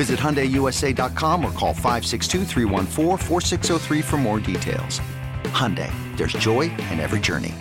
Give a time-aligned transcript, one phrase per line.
[0.00, 2.46] Visit HyundaiUSA.com or call 562
[4.00, 4.98] for more details.
[5.52, 7.54] Hyundai, there's joy in every journey.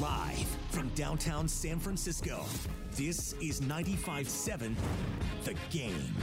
[0.00, 2.44] Live from downtown San Francisco,
[2.96, 4.74] this is 95-7,
[5.44, 6.16] The Game.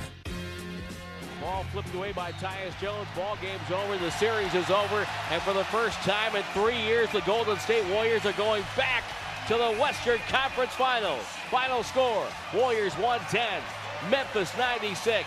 [1.40, 3.08] Ball flipped away by Tyus Jones.
[3.16, 3.98] Ball game's over.
[3.98, 5.08] The series is over.
[5.32, 9.06] And for the first time in three years, the Golden State Warriors are going back
[9.50, 11.24] to the Western Conference Finals.
[11.50, 13.64] Final score, Warriors 110,
[14.12, 15.26] Memphis 96.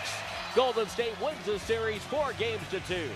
[0.55, 3.09] Golden State wins the series four games to two.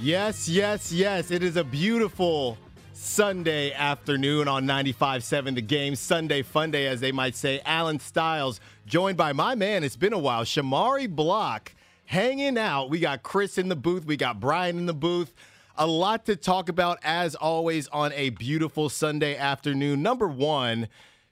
[0.00, 1.30] Yes, yes, yes.
[1.30, 2.58] It is a beautiful
[2.92, 5.94] Sunday afternoon on 95.7 The Game.
[5.94, 7.60] Sunday fun day, as they might say.
[7.64, 11.72] Alan Stiles, joined by my man, it's been a while, Shamari Block,
[12.06, 12.90] hanging out.
[12.90, 14.06] We got Chris in the booth.
[14.06, 15.32] We got Brian in the booth.
[15.76, 20.02] A lot to talk about, as always, on a beautiful Sunday afternoon.
[20.02, 20.88] Number one,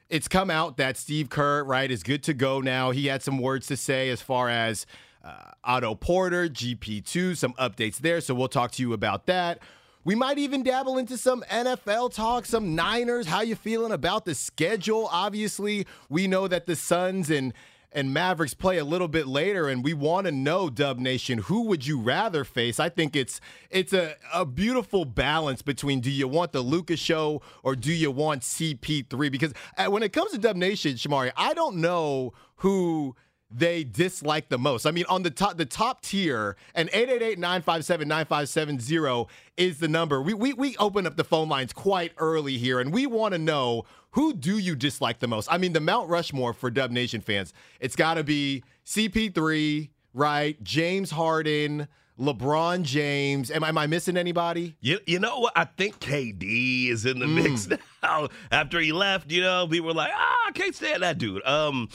[0.09, 2.91] it's come out that Steve Kerr, right, is good to go now.
[2.91, 4.87] He had some words to say as far as
[5.23, 8.23] uh, Otto Porter, GP2, some updates there.
[8.23, 9.59] So we'll talk to you about that.
[10.05, 13.27] We might even dabble into some NFL talk, some Niners.
[13.27, 15.11] How you feeling about the schedule?
[15.13, 17.53] Obviously, we know that the Suns and
[17.93, 21.63] and Mavericks play a little bit later, and we want to know, Dub Nation, who
[21.65, 22.79] would you rather face?
[22.79, 23.41] I think it's
[23.71, 28.11] it's a, a beautiful balance between do you want the Luka's show or do you
[28.11, 29.31] want CP3?
[29.31, 33.17] Because uh, when it comes to Dub Nation, Shamari, I don't know who
[33.51, 34.87] they dislike the most.
[34.87, 40.21] I mean, on the top the top tier, and 888-957-9570 is the number.
[40.23, 43.39] We we we open up the phone lines quite early here, and we want to
[43.39, 45.49] know who do you dislike the most?
[45.51, 50.63] I mean, the Mount Rushmore for Dub Nation fans, it's got to be CP3, right?
[50.65, 51.87] James Harden,
[52.19, 53.51] LeBron James.
[53.51, 54.77] Am, am, I missing anybody?
[54.81, 55.53] You, you know what?
[55.57, 57.43] I think KD is in the mm.
[57.43, 57.69] mix
[58.03, 58.29] now.
[58.51, 61.45] After he left, you know, people were like, ah, I can't stand that dude.
[61.47, 61.89] Um,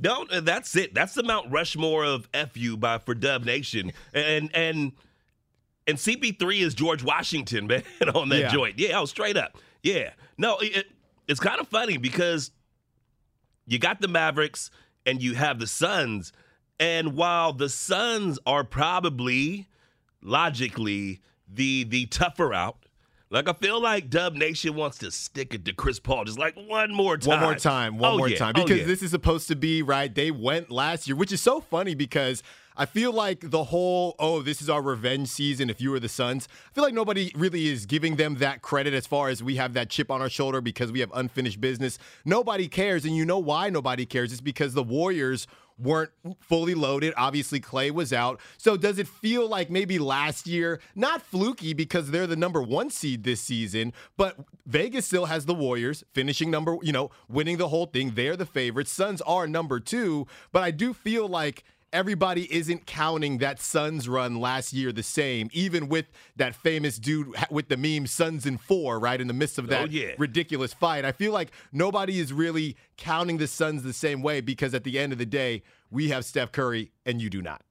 [0.00, 0.30] don't.
[0.30, 0.94] Uh, that's it.
[0.94, 4.92] That's the Mount Rushmore of fu by for Dub Nation, and and
[5.86, 7.82] and CP3 is George Washington, man,
[8.14, 8.48] on that yeah.
[8.48, 8.78] joint.
[8.78, 9.58] Yeah, oh, straight up.
[9.82, 10.10] Yeah.
[10.36, 10.86] No, it,
[11.28, 12.50] it's kind of funny because
[13.66, 14.70] you got the Mavericks
[15.04, 16.32] and you have the Suns.
[16.78, 19.68] And while the Suns are probably
[20.22, 22.85] logically the the tougher out,
[23.30, 26.54] like I feel like Dub Nation wants to stick it to Chris Paul just like
[26.56, 27.40] one more time.
[27.40, 27.98] One more time.
[27.98, 28.38] One oh, more yeah.
[28.38, 28.54] time.
[28.56, 28.86] Oh, because oh, yeah.
[28.86, 30.14] this is supposed to be, right?
[30.14, 32.42] They went last year, which is so funny because
[32.76, 36.10] I feel like the whole, oh, this is our revenge season if you were the
[36.10, 39.56] Suns, I feel like nobody really is giving them that credit as far as we
[39.56, 41.98] have that chip on our shoulder because we have unfinished business.
[42.24, 43.04] Nobody cares.
[43.06, 44.30] And you know why nobody cares?
[44.30, 45.46] It's because the Warriors
[45.78, 46.10] weren't
[46.40, 47.12] fully loaded.
[47.16, 48.40] Obviously, Klay was out.
[48.56, 52.90] So does it feel like maybe last year, not fluky because they're the number one
[52.90, 54.36] seed this season, but
[54.66, 58.12] Vegas still has the Warriors finishing number, you know, winning the whole thing.
[58.14, 58.90] They're the favorites.
[58.90, 60.26] Suns are number two.
[60.52, 65.48] But I do feel like everybody isn't counting that Suns run last year the same,
[65.52, 69.20] even with that famous dude with the meme Suns in four, right?
[69.20, 70.12] In the midst of oh, that oh, yeah.
[70.18, 71.04] ridiculous fight.
[71.04, 74.98] I feel like nobody is really counting the Suns the same way because at the
[74.98, 77.62] end of the day, we have Steph Curry and you do not.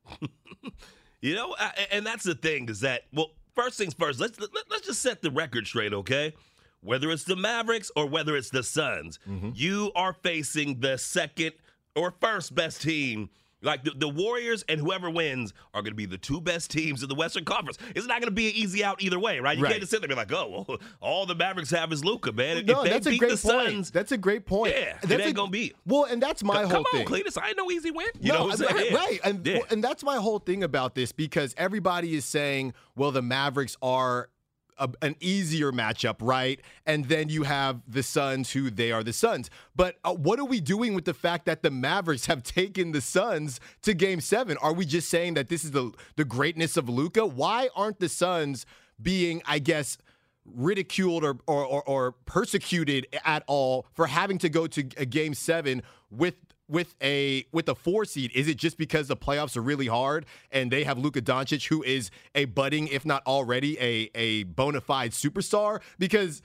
[1.22, 1.56] you know,
[1.92, 5.32] and that's the thing is that, well, first things first, let's, let's just set the
[5.32, 6.34] record straight, okay?
[6.82, 9.52] Whether it's the Mavericks or whether it's the Suns, mm-hmm.
[9.54, 11.54] you are facing the second
[11.96, 13.30] or first best team
[13.62, 17.04] like the, the Warriors and whoever wins are going to be the two best teams
[17.04, 17.78] in the Western Conference.
[17.96, 19.58] It's not going to be an easy out either way, right?
[19.58, 19.72] You right.
[19.72, 22.32] can't just sit there and be like, oh, well, all the Mavericks have is Luka,
[22.32, 22.66] man.
[22.66, 23.40] No, if that's a great point.
[23.40, 24.74] Suns, that's a great point.
[24.76, 25.74] Yeah, that's it ain't going to be.
[25.86, 27.06] Well, and that's my whole thing.
[27.06, 27.38] Come on, Cletus.
[27.42, 28.08] I ain't no easy win.
[28.20, 28.94] You no, know what I'm saying?
[28.94, 29.20] Right.
[29.24, 29.60] And, yeah.
[29.70, 34.30] and that's my whole thing about this because everybody is saying, well, the Mavericks are
[34.78, 36.60] a, an easier matchup, right?
[36.86, 39.50] And then you have the Suns, who they are the Suns.
[39.76, 43.02] But uh, what are we doing with the fact that the Mavericks have taken the
[43.02, 44.58] Suns to Game Seven?
[44.58, 47.26] Are we just saying that this is the the greatness of Luka?
[47.26, 48.66] Why aren't the Suns
[49.02, 49.98] being, I guess?
[50.46, 55.34] ridiculed or, or, or, or, persecuted at all for having to go to a game
[55.34, 55.82] seven
[56.12, 56.36] with
[56.68, 58.32] with a with a four seed?
[58.34, 61.84] Is it just because the playoffs are really hard and they have Luka Doncic, who
[61.84, 65.82] is a budding, if not already, a a bona fide superstar?
[66.00, 66.42] Because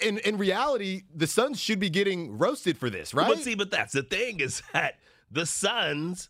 [0.00, 3.28] in in reality, the Suns should be getting roasted for this, right?
[3.28, 4.98] But see, but that's the thing is that
[5.30, 6.28] the Suns,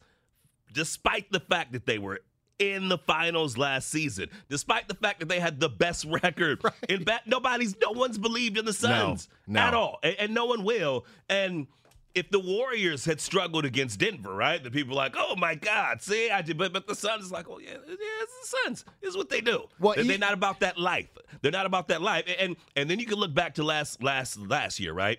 [0.73, 2.21] despite the fact that they were
[2.59, 6.75] in the finals last season, despite the fact that they had the best record right.
[6.89, 9.67] in bat, nobody's, no one's believed in the Suns no, no.
[9.67, 11.67] at all, and, and no one will, and
[12.15, 14.63] if the Warriors had struggled against Denver, right?
[14.63, 17.49] The people like, oh my God, see, I did, but but the Suns is like,
[17.49, 18.85] oh yeah, yeah, it's the Suns.
[19.01, 19.65] This is what they do.
[19.79, 21.09] Well, they're, he, they're not about that life.
[21.41, 22.25] They're not about that life.
[22.39, 25.19] And and then you can look back to last last last year, right?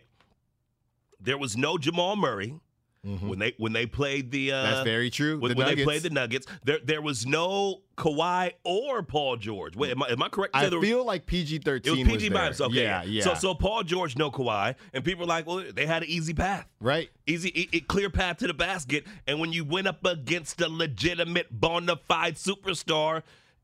[1.19, 2.59] There was no Jamal Murray.
[3.05, 3.27] Mm-hmm.
[3.27, 5.37] When they when they played the uh, that's very true.
[5.37, 9.75] When, the when they played the Nuggets, there there was no Kawhi or Paul George.
[9.75, 10.55] Wait, am I, am I correct?
[10.55, 11.99] I feel like PG thirteen.
[11.99, 12.61] It was PG minus.
[12.61, 13.23] Okay, yeah, yeah.
[13.23, 16.33] So so Paul George, no Kawhi, and people are like, well, they had an easy
[16.33, 17.09] path, right?
[17.27, 19.05] Easy, e- clear path to the basket.
[19.27, 23.23] And when you went up against a legitimate, bona fide superstar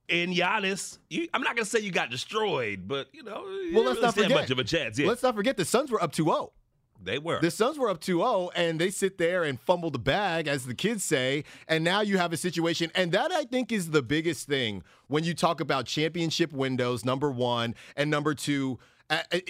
[0.09, 3.43] in Giannis, you, I'm not gonna say you got destroyed, but you know,
[3.73, 4.99] well, let's not forget much of a chance.
[4.99, 5.07] Yeah.
[5.07, 6.51] Let's not forget the Suns were up 2-0.
[7.01, 7.39] They were.
[7.39, 10.73] The Suns were up 2-0 and they sit there and fumble the bag as the
[10.73, 14.47] kids say, and now you have a situation and that I think is the biggest
[14.47, 18.77] thing when you talk about championship windows number 1 and number 2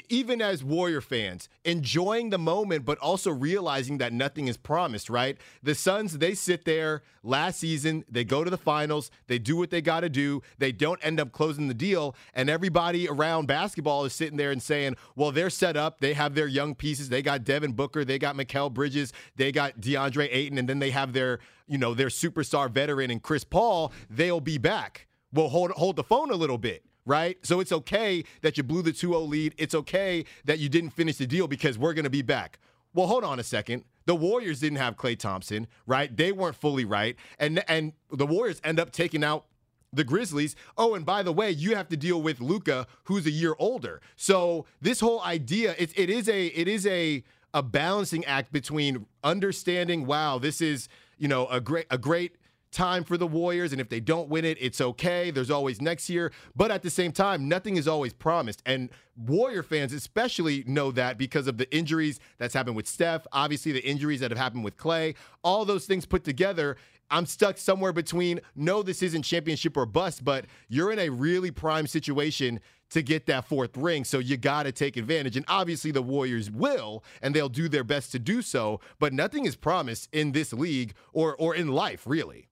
[0.07, 5.37] even as Warrior fans, enjoying the moment, but also realizing that nothing is promised, right?
[5.61, 9.69] The Suns, they sit there last season, they go to the finals, they do what
[9.69, 14.05] they got to do, they don't end up closing the deal, and everybody around basketball
[14.05, 17.21] is sitting there and saying, well, they're set up, they have their young pieces, they
[17.21, 21.11] got Devin Booker, they got Mikal Bridges, they got DeAndre Ayton, and then they have
[21.11, 25.07] their, you know, their superstar veteran and Chris Paul, they'll be back.
[25.33, 27.37] Well, hold hold the phone a little bit right?
[27.43, 29.55] So it's okay that you blew the 2 0 lead.
[29.57, 32.59] It's okay that you didn't finish the deal because we're going to be back.
[32.93, 33.83] Well, hold on a second.
[34.05, 36.15] The Warriors didn't have Klay Thompson, right?
[36.15, 37.15] They weren't fully right.
[37.37, 39.45] And and the Warriors end up taking out
[39.93, 40.55] the Grizzlies.
[40.77, 44.01] Oh, and by the way, you have to deal with Luka, who's a year older.
[44.15, 47.23] So this whole idea, it, it is a it is a
[47.53, 52.35] a balancing act between understanding, wow, this is you know a great a great
[52.71, 53.71] time for the Warriors.
[53.71, 55.31] And if they don't win it, it's okay.
[55.31, 56.31] There's always next year.
[56.55, 58.61] But at the same time, nothing is always promised.
[58.65, 63.71] And Warrior fans especially know that because of the injuries that's happened with Steph, obviously
[63.71, 66.77] the injuries that have happened with Klay, all those things put together.
[67.11, 71.51] I'm stuck somewhere between no, this isn't championship or bust, but you're in a really
[71.51, 72.59] prime situation
[72.91, 74.03] to get that fourth ring.
[74.03, 75.35] So you got to take advantage.
[75.35, 78.79] And obviously, the Warriors will, and they'll do their best to do so.
[78.99, 82.48] But nothing is promised in this league or, or in life, really.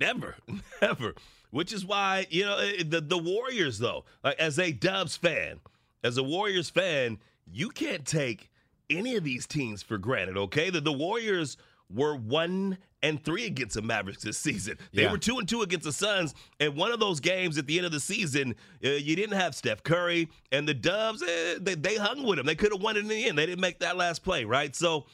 [0.00, 0.36] Never,
[0.82, 1.14] never.
[1.50, 5.60] Which is why you know eh, the the Warriors though, like, as a Dubs fan,
[6.02, 7.18] as a Warriors fan,
[7.50, 8.50] you can't take
[8.90, 10.36] any of these teams for granted.
[10.36, 11.56] Okay, the the Warriors
[11.88, 14.76] were one and three against the Mavericks this season.
[14.92, 15.12] They yeah.
[15.12, 17.86] were two and two against the Suns, and one of those games at the end
[17.86, 21.96] of the season, uh, you didn't have Steph Curry, and the Dubs eh, they, they
[21.96, 22.46] hung with them.
[22.46, 23.38] They could have won it in the end.
[23.38, 24.74] They didn't make that last play, right?
[24.74, 25.06] So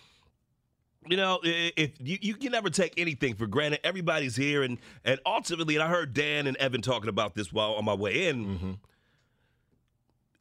[1.08, 5.20] you know, if you, you can never take anything for granted, everybody's here, and and
[5.26, 8.46] ultimately, and I heard Dan and Evan talking about this while on my way in.
[8.46, 8.72] Mm-hmm.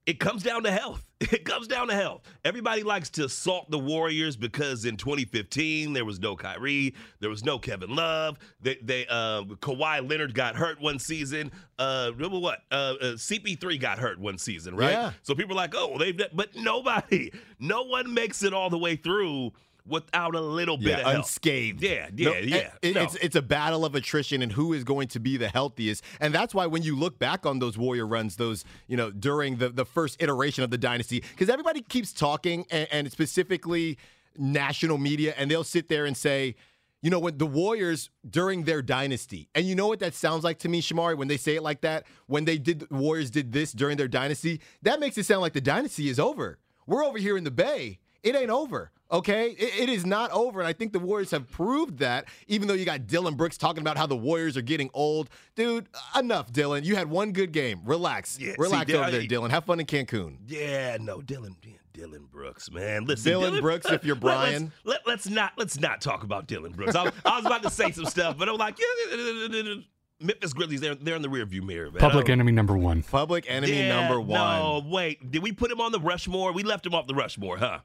[0.07, 1.07] It comes down to health.
[1.31, 2.23] It comes down to health.
[2.43, 7.45] Everybody likes to assault the Warriors because in 2015 there was no Kyrie, there was
[7.45, 8.39] no Kevin Love.
[8.59, 11.51] They, they uh, Kawhi Leonard got hurt one season.
[11.77, 12.63] Uh, remember what?
[12.71, 14.91] Uh, uh CP3 got hurt one season, right?
[14.91, 15.11] Yeah.
[15.21, 18.95] So people are like, oh, they've, but nobody, no one makes it all the way
[18.95, 19.51] through
[19.91, 21.83] without a little bit yeah, of unscathed.
[21.83, 22.71] Yeah, yeah, no, yeah.
[22.81, 23.03] It, no.
[23.03, 26.03] It's it's a battle of attrition and who is going to be the healthiest.
[26.19, 29.57] And that's why when you look back on those Warrior runs, those you know during
[29.57, 33.97] the the first iteration of the dynasty, because everybody keeps talking and, and specifically
[34.37, 36.55] national media, and they'll sit there and say.
[37.03, 40.59] You know, when the Warriors during their dynasty, and you know what that sounds like
[40.59, 43.51] to me, Shamari, when they say it like that, when they did, the Warriors did
[43.53, 46.59] this during their dynasty, that makes it sound like the dynasty is over.
[46.85, 48.00] We're over here in the Bay.
[48.23, 48.91] It ain't over.
[49.11, 52.25] Okay, it, it is not over, and I think the Warriors have proved that.
[52.47, 55.89] Even though you got Dillon Brooks talking about how the Warriors are getting old, dude.
[55.93, 56.85] Uh, enough, Dillon.
[56.85, 57.81] You had one good game.
[57.83, 59.51] Relax, yeah, relax see, over there, Dillon.
[59.51, 60.37] Have fun in Cancun.
[60.47, 61.55] Yeah, no, Dylan.
[61.93, 63.03] Dillon Brooks, man.
[63.03, 64.71] Listen, Dylan, Dillon Brooks, if you're Brian.
[64.85, 66.95] Let, us let, not let's not talk about Dillon Brooks.
[66.95, 69.73] I, I, was about to say some stuff, but I'm like, yeah,
[70.21, 71.91] Memphis Grizzlies, they're they're in the rearview mirror.
[71.91, 71.99] Man.
[71.99, 73.03] Public enemy number one.
[73.03, 74.39] Public enemy Yeah, number one.
[74.39, 75.31] No, wait.
[75.31, 76.53] Did we put him on the Rushmore?
[76.53, 77.79] We left him off the Rushmore, huh?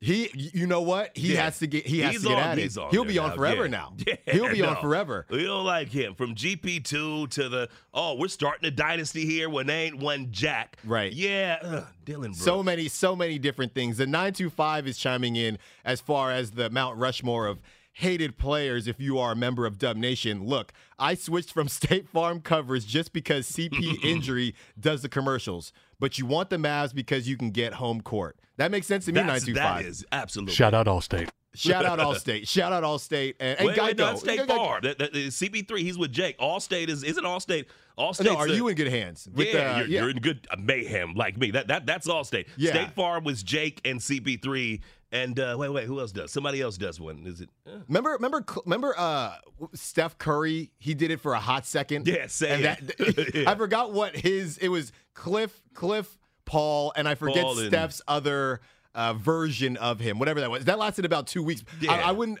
[0.00, 1.16] He, you know what?
[1.16, 1.44] He Yeah.
[1.44, 1.86] has to get.
[1.86, 2.72] He has He's to get on- at it.
[2.90, 3.70] He'll be on now, forever yeah.
[3.70, 3.94] now.
[4.06, 5.24] Yeah, He'll be on forever.
[5.30, 6.14] We don't like him.
[6.14, 10.76] From GP2 to the, oh, we're starting a dynasty here when they ain't one jack.
[10.84, 11.12] Right.
[11.12, 11.58] Yeah.
[11.62, 12.44] Ugh, Dillon Brooks.
[12.44, 13.96] So many, so many different things.
[13.96, 17.60] The 925 is chiming in as far as the Mount Rushmore of
[17.94, 20.44] hated players if you are a member of Dub Nation.
[20.44, 26.18] Look, I switched from State Farm covers just because CP injury does the commercials, but
[26.18, 28.36] you want the Mavs because you can get home court.
[28.56, 29.82] That makes sense to me, That's, 925.
[29.84, 30.54] that is absolutely.
[30.54, 31.28] Shout out Allstate.
[31.56, 32.48] Shout out Allstate.
[32.48, 33.34] Shout out Allstate.
[33.40, 34.18] And, and Wait, wait, no, Geico.
[34.18, 34.80] State Geico- Farm.
[34.82, 36.38] That- that- that- CP3, he's with Jake.
[36.38, 37.66] Allstate is, isn't Allstate.
[37.98, 38.24] Allstate.
[38.24, 39.28] No, are you in good hands?
[39.32, 41.52] With, yeah, uh, you're, you're in good uh, mayhem like me.
[41.52, 42.48] That that that's Allstate.
[42.56, 42.70] Yeah.
[42.72, 44.80] State Farm was Jake and CP3.
[45.14, 46.32] And uh, wait, wait, who else does?
[46.32, 47.22] Somebody else does one.
[47.24, 47.48] Is it?
[47.68, 48.94] uh, Remember, remember, remember.
[48.98, 49.36] Uh,
[49.72, 50.72] Steph Curry.
[50.78, 52.08] He did it for a hot second.
[52.08, 52.98] Yeah, say and it.
[53.34, 54.58] that, I forgot what his.
[54.58, 58.60] It was Cliff, Cliff, Paul, and I forget Paul and- Steph's other
[58.96, 60.18] uh, version of him.
[60.18, 60.64] Whatever that was.
[60.64, 61.62] That lasted about two weeks.
[61.82, 61.92] I, Yeah.
[62.08, 62.40] I wouldn't.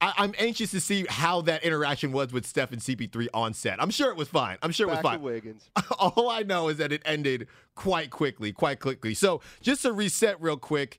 [0.00, 3.82] I, I'm anxious to see how that interaction was with Steph and CP3 on set.
[3.82, 4.56] I'm sure it was fine.
[4.62, 5.22] I'm sure it was Back fine.
[5.22, 5.68] Wiggins.
[5.98, 9.14] All I know is that it ended quite quickly, quite quickly.
[9.14, 10.98] So just to reset real quick,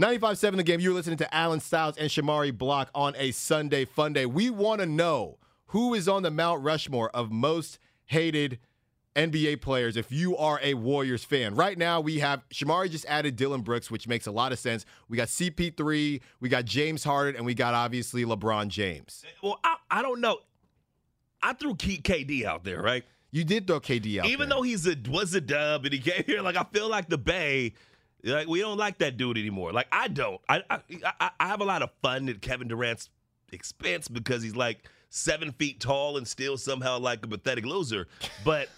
[0.00, 4.12] 95.7 the game, you're listening to Alan Styles and Shamari Block on a Sunday fun
[4.12, 4.26] day.
[4.26, 5.38] We want to know
[5.68, 8.58] who is on the Mount Rushmore of most hated
[9.14, 11.54] NBA players if you are a Warriors fan.
[11.54, 14.84] Right now, we have Shamari just added Dillon Brooks, which makes a lot of sense.
[15.08, 19.24] We got CP3, we got James Harden, and we got obviously LeBron James.
[19.42, 20.40] Well, I, I don't know.
[21.42, 23.02] I threw KD out there, right?
[23.30, 24.58] You did throw KD out Even there.
[24.58, 27.16] though he's a was a dub and he came here, like I feel like the
[27.18, 27.72] Bay,
[28.34, 29.72] like we don't like that dude anymore.
[29.72, 30.40] Like I don't.
[30.48, 30.80] I I,
[31.40, 33.08] I, have a lot of fun at Kevin Durant's
[33.52, 38.08] expense because he's like seven feet tall and still somehow like a pathetic loser.
[38.44, 38.68] But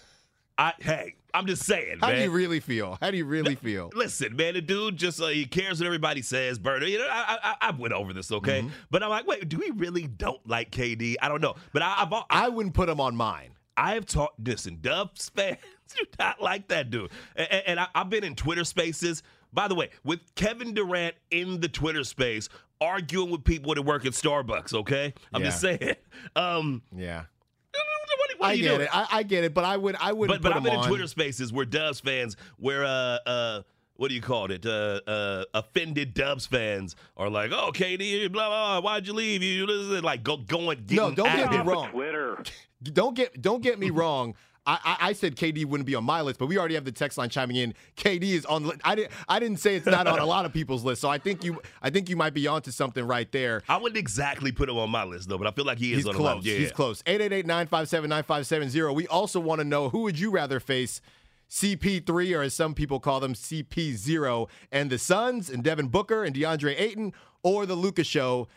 [0.59, 2.17] I hey, I'm just saying, How man.
[2.17, 2.99] do you really feel?
[3.01, 3.91] How do you really feel?
[3.95, 6.59] Listen, man, the dude just uh, he cares what everybody says.
[6.59, 8.69] Burner, you know, I, I I went over this, okay, Mm-hmm.
[8.91, 11.15] but I'm like, wait, do we really don't like KD?
[11.23, 13.51] I don't know, but I, I've I, I wouldn't put him on mine.
[13.77, 15.59] I have taught listen, Dubs fans
[15.97, 19.23] do not like that dude, and, and- and I, I've been in Twitter Spaces.
[19.53, 22.49] By the way, with Kevin Durant in the Twitter space,
[22.81, 24.75] arguing with people that work at Starbucks.
[24.75, 25.95] Okay, I'm just saying.
[26.37, 27.25] Um, Yeah.
[27.73, 28.81] what, what I get doing?
[28.83, 28.89] it.
[28.93, 30.73] I, I get it, but I would I wouldn't but but put I've him been
[30.75, 30.89] in on.
[30.89, 33.63] Twitter Spaces where Dubs fans, where uh uh.
[33.97, 34.65] What do you call it?
[34.65, 38.81] Uh, uh, offended Dubs fans are like, "Oh, KD, blah blah.
[38.81, 39.43] blah why'd you leave?
[39.43, 41.91] You listen, like go going." No, getting don't get at me wrong.
[41.91, 42.43] Twitter.
[42.81, 44.37] Don't get don't get me wrong.
[44.69, 47.17] I, I, said KD wouldn't be on my list, but we already have the text
[47.17, 47.73] line chiming in.
[47.97, 48.71] KD is on.
[48.85, 49.13] I didn't.
[49.27, 51.01] I didn't say it's not on a lot of people's list.
[51.01, 51.63] So I think you.
[51.81, 53.63] I think you might be onto something right there.
[53.69, 55.99] I wouldn't exactly put him on my list though, but I feel like he is
[55.99, 56.45] He's on close.
[56.45, 57.03] Yeah, He's close.
[57.05, 58.95] 888-957-9570.
[58.95, 61.01] We also want to know who would you rather face,
[61.51, 66.35] CP3 or as some people call them CP0 and the Suns and Devin Booker and
[66.35, 68.49] DeAndre Ayton or the Luka's Show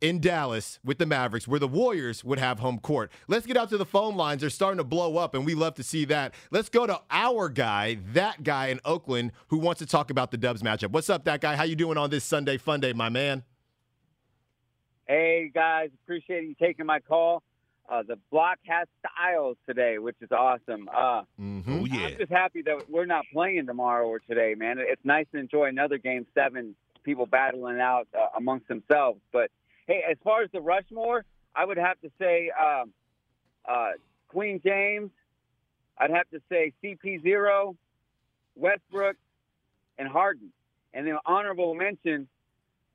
[0.00, 3.10] in Dallas with the Mavericks where the Warriors would have home court.
[3.28, 4.40] Let's get out to the phone lines.
[4.40, 6.34] They're starting to blow up and we love to see that.
[6.50, 10.36] Let's go to our guy, that guy in Oakland who wants to talk about the
[10.38, 10.90] Dubs matchup.
[10.90, 11.56] What's up that guy?
[11.56, 13.42] How you doing on this Sunday fun day, my man?
[15.06, 17.42] Hey guys, appreciate you taking my call.
[17.88, 20.88] Uh, the block has styles today, which is awesome.
[20.96, 21.64] Uh, Mhm.
[21.68, 22.06] Oh yeah.
[22.06, 24.76] I'm just happy that we're not playing tomorrow or today, man.
[24.78, 29.18] It's nice to enjoy another game seven, people battling out uh, amongst themselves.
[29.32, 29.50] But
[29.90, 32.92] hey, as far as the Rushmore, I would have to say um,
[33.68, 33.90] uh,
[34.28, 35.10] Queen James.
[35.98, 37.76] I'd have to say CP zero,
[38.54, 39.16] Westbrook,
[39.98, 40.52] and Harden.
[40.94, 42.28] And then honorable mention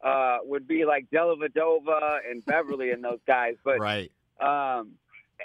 [0.04, 3.56] uh, would be like Dellavedova and Beverley and those guys.
[3.64, 4.12] But Right.
[4.40, 4.94] um,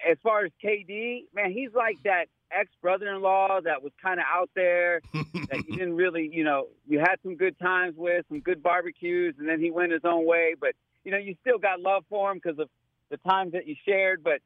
[0.09, 4.50] as far as KD, man, he's like that ex brother-in-law that was kind of out
[4.54, 8.62] there that you didn't really, you know, you had some good times with, some good
[8.62, 10.54] barbecues, and then he went his own way.
[10.59, 12.69] But you know, you still got love for him because of
[13.11, 14.23] the times that you shared.
[14.23, 14.40] But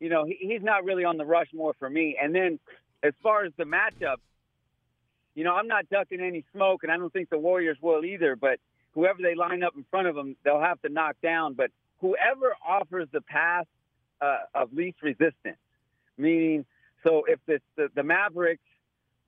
[0.00, 2.16] you know, he, he's not really on the Rushmore for me.
[2.20, 2.58] And then
[3.02, 4.16] as far as the matchup,
[5.34, 8.36] you know, I'm not ducking any smoke, and I don't think the Warriors will either.
[8.36, 8.58] But
[8.92, 11.54] whoever they line up in front of them, they'll have to knock down.
[11.54, 13.66] But whoever offers the path
[14.20, 15.58] uh, of least resistance,
[16.16, 16.64] meaning,
[17.04, 18.62] so if the the, the Mavericks,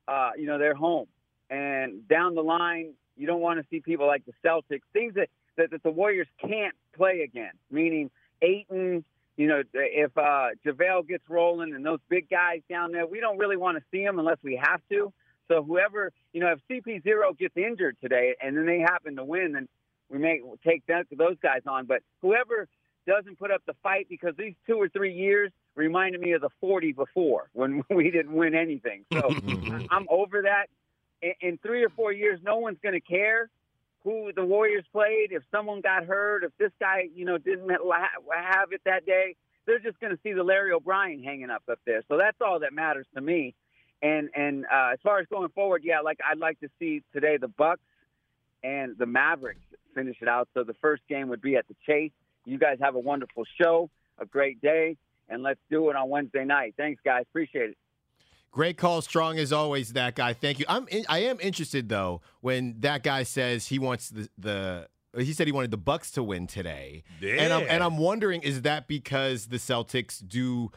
[0.09, 1.07] uh, you know, they're home,
[1.49, 5.29] and down the line, you don't want to see people like the Celtics, things that,
[5.61, 8.11] that, that the Warriors can't play again, meaning
[8.43, 9.05] Ayton.
[9.37, 13.38] You know, if uh, JaVale gets rolling and those big guys down there, we don't
[13.38, 15.12] really want to see them unless we have to.
[15.49, 19.52] So whoever, you know, if CP0 gets injured today and then they happen to win,
[19.52, 19.69] then
[20.11, 21.87] we may take that, those guys on.
[21.87, 22.69] But whoever
[23.07, 26.50] doesn't put up the fight because these two or three years reminded me of the
[26.61, 29.05] 40 before when we didn't win anything.
[29.12, 29.35] So
[29.90, 30.67] I'm over that.
[31.23, 33.49] In, in three or four years, no one's going to care
[34.02, 35.28] who the Warriors played.
[35.33, 39.78] If someone got hurt, if this guy, you know, didn't have it that day, they're
[39.78, 42.02] just going to see the Larry O'Brien hanging up up there.
[42.09, 43.54] So that's all that matters to me.
[44.02, 47.37] And and uh, as far as going forward, yeah, like I'd like to see today
[47.37, 47.83] the Bucks
[48.62, 49.61] and the Mavericks
[49.95, 50.49] finish it out.
[50.54, 52.12] So the first game would be at the Chase.
[52.47, 54.97] You guys have a wonderful show, a great day,
[55.28, 56.75] and let's do it on Wednesday night.
[56.78, 57.25] Thanks, guys.
[57.28, 57.76] Appreciate it.
[58.52, 59.92] Great call, strong as always.
[59.92, 60.33] That guy.
[60.33, 60.64] Thank you.
[60.69, 60.88] I'm.
[60.88, 64.88] In, I am interested though when that guy says he wants the the.
[65.19, 68.62] He said he wanted the Bucks to win today, and I'm and I'm wondering is
[68.62, 70.71] that because the Celtics do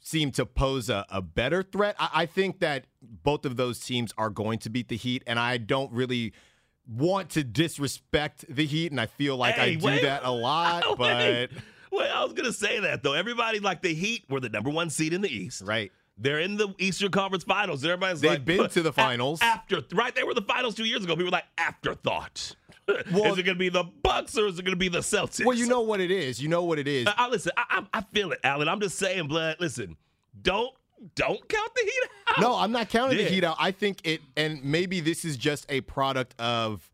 [0.00, 1.96] seem to pose a, a better threat?
[1.98, 5.38] I, I think that both of those teams are going to beat the Heat, and
[5.38, 6.32] I don't really
[6.86, 10.02] want to disrespect the Heat, and I feel like I do wait.
[10.02, 11.50] that a lot, but Wait.
[11.90, 13.14] Well, I was gonna say that though.
[13.14, 15.62] Everybody like the Heat were the number one seed in the East.
[15.64, 15.92] right.
[16.18, 17.84] They're in the Eastern Conference Finals.
[17.84, 19.40] Everybody's like, They've like, been to the finals.
[19.40, 20.14] after right.
[20.14, 21.14] They were the finals two years ago.
[21.14, 22.56] People were like afterthought.
[23.12, 25.44] Well- is it gonna be the Bucks or is it gonna be the Celtics?
[25.44, 26.40] Well, you know what it is.
[26.42, 27.06] You know what it is.
[27.06, 27.52] I, I- listen.
[27.56, 28.66] I, I, I feel it, Alan.
[28.66, 29.56] I'm just saying, blood.
[29.60, 29.96] Listen,
[30.40, 30.72] don't
[31.14, 32.40] don't count the Heat out.
[32.40, 33.24] No, I'm not counting Yeah.
[33.24, 33.56] the Heat out.
[33.60, 36.90] I think it, and maybe this is just a product of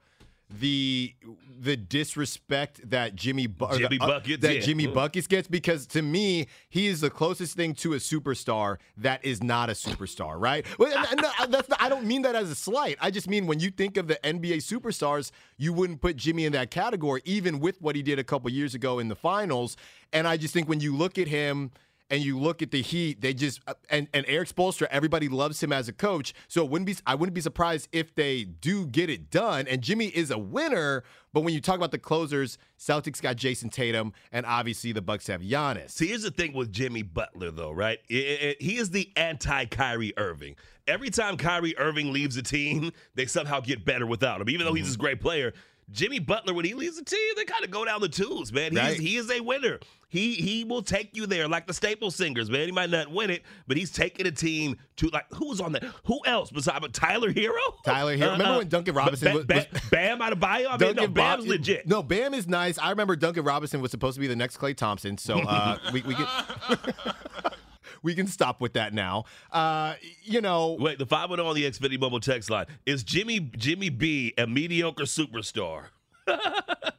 [0.60, 1.14] the
[1.60, 4.60] the disrespect that Jimmy Bu- Jimmy the- uh, Buckets, that yeah.
[4.60, 9.24] Jimmy Buckets gets because to me he is the closest thing to a superstar that
[9.24, 10.66] is not a superstar, right?
[10.78, 11.20] Well, and
[11.52, 12.98] that's not, I don't mean that as a slight.
[13.00, 16.52] I just mean when you think of the NBA superstars, you wouldn't put Jimmy in
[16.52, 19.76] that category, even with what he did a couple years ago in the finals.
[20.12, 21.70] And I just think when you look at him
[22.10, 25.62] and you look at the Heat, they just uh, and and Erik Spoelstra, everybody loves
[25.62, 26.34] him as a coach.
[26.48, 29.66] So it wouldn't be I wouldn't be surprised if they do get it done.
[29.68, 33.70] And Jimmy is a winner, but when you talk about the closers, Celtics got Jayson
[33.70, 35.90] Tatum, and obviously the Bucks have Giannis.
[35.90, 37.98] See, here's the thing with Jimmy Butler, though, right?
[38.10, 40.56] I- I- I- he is the anti Kyrie Irving.
[40.86, 44.74] Every time Kyrie Irving leaves a team, they somehow get better without him, even though
[44.74, 45.52] he's this great player.
[45.90, 48.72] Jimmy Butler, when he leaves a team, they kind of go down the tubes, man.
[48.72, 48.98] He, Right.
[48.98, 49.80] he is a winner.
[50.14, 52.66] He he will take you there, like the staple Singers, man.
[52.66, 55.82] He might not win it, but he's taking a team to like who's on that?
[56.04, 57.82] Who else besides Tyler Herro?
[57.84, 58.32] Tyler Herro.
[58.38, 60.68] Remember when Duncan Robinson Ba- was- Ba- was- Bam Adebayo?
[60.68, 61.88] I mean, no, Duncan Bam's Bob- legit.
[61.88, 62.78] No, Bam is nice.
[62.78, 66.02] I remember Duncan Robinson was supposed to be the next Klay Thompson, so uh, we
[66.02, 66.26] we can
[68.04, 69.24] we can stop with that now.
[69.50, 72.66] Uh, you know, Wait, the 5 on the Xfinity Mobile text line.
[72.86, 75.86] Is Jimmy Jimmy B a mediocre superstar?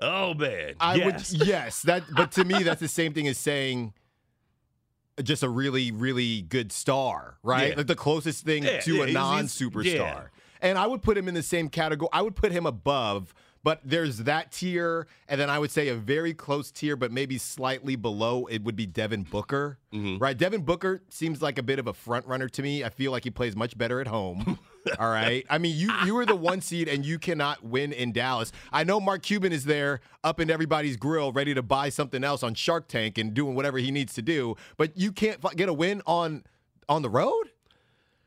[0.00, 0.74] oh man.
[0.80, 1.32] I yes.
[1.32, 3.92] would yes, that but to me that's the same thing as saying
[5.22, 7.70] just a really really good star, right?
[7.70, 7.76] Yeah.
[7.78, 9.84] Like the closest thing Yeah, to yeah, a non-superstar.
[9.84, 10.22] yeah.
[10.60, 12.08] And I would put him in the same category.
[12.12, 13.32] I would put him above,
[13.62, 17.38] but there's that tier and then I would say a very close tier but maybe
[17.38, 19.78] slightly below it would be Devin Booker.
[19.92, 20.18] Mm-hmm.
[20.18, 20.36] Right?
[20.36, 22.84] Devin Booker seems like a bit of a front runner to me.
[22.84, 24.58] I feel like he plays much better at home.
[24.98, 25.44] All right.
[25.50, 28.52] I mean, you you were the one seed and you cannot win in Dallas.
[28.72, 32.42] I know Mark Cuban is there up in everybody's grill, ready to buy something else
[32.42, 35.72] on Shark Tank and doing whatever he needs to do, but you can't get a
[35.72, 36.44] win on
[36.88, 37.50] on the road.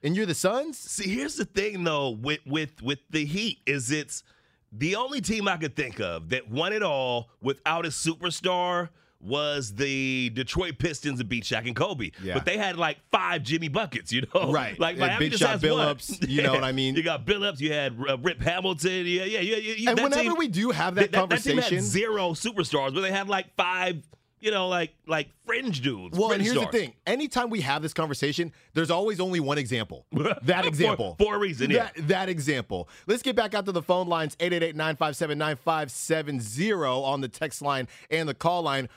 [0.03, 0.77] And you're the Suns.
[0.77, 4.23] See, here's the thing though with with with the Heat is it's
[4.71, 8.89] the only team I could think of that won it all without a superstar
[9.23, 12.09] was the Detroit Pistons and beat Shaq and Kobe.
[12.23, 12.33] Yeah.
[12.35, 14.51] But they had like five Jimmy buckets, you know?
[14.51, 14.71] Right.
[14.79, 15.71] Like And Miami Big just Shot has one.
[15.71, 16.95] Billups, you know what I mean?
[16.95, 19.57] You got Billups, you had uh, Rip Hamilton, yeah, yeah, yeah.
[19.57, 23.01] yeah And whenever team- we do have that, that, that team had zero superstars, but
[23.01, 24.01] they had like five,
[24.39, 26.17] you know, like like fringe dudes.
[26.17, 29.59] well, and fringe here's the thing: anytime we have this conversation, there's always only one
[29.59, 30.07] example.
[30.43, 31.15] That example.
[31.19, 31.89] for a reason, yeah.
[31.95, 32.89] That, that example.
[33.05, 38.33] Let's get back out to the phone lines 888-957-9570 on the text line and the
[38.33, 38.89] call line.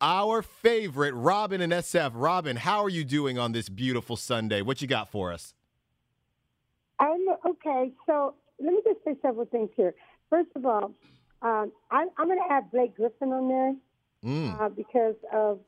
[0.00, 2.12] Our favorite, Robin and SF.
[2.14, 4.62] Robin, how are you doing on this beautiful Sunday?
[4.62, 5.54] What you got for us?
[6.98, 7.92] I'm okay.
[8.06, 9.94] So let me just say several things here.
[10.30, 10.92] First of all,
[11.42, 13.74] um, I, I'm going to add Blake Griffin on there
[14.22, 14.60] Mm.
[14.60, 15.60] uh, because of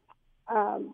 [0.55, 0.93] um,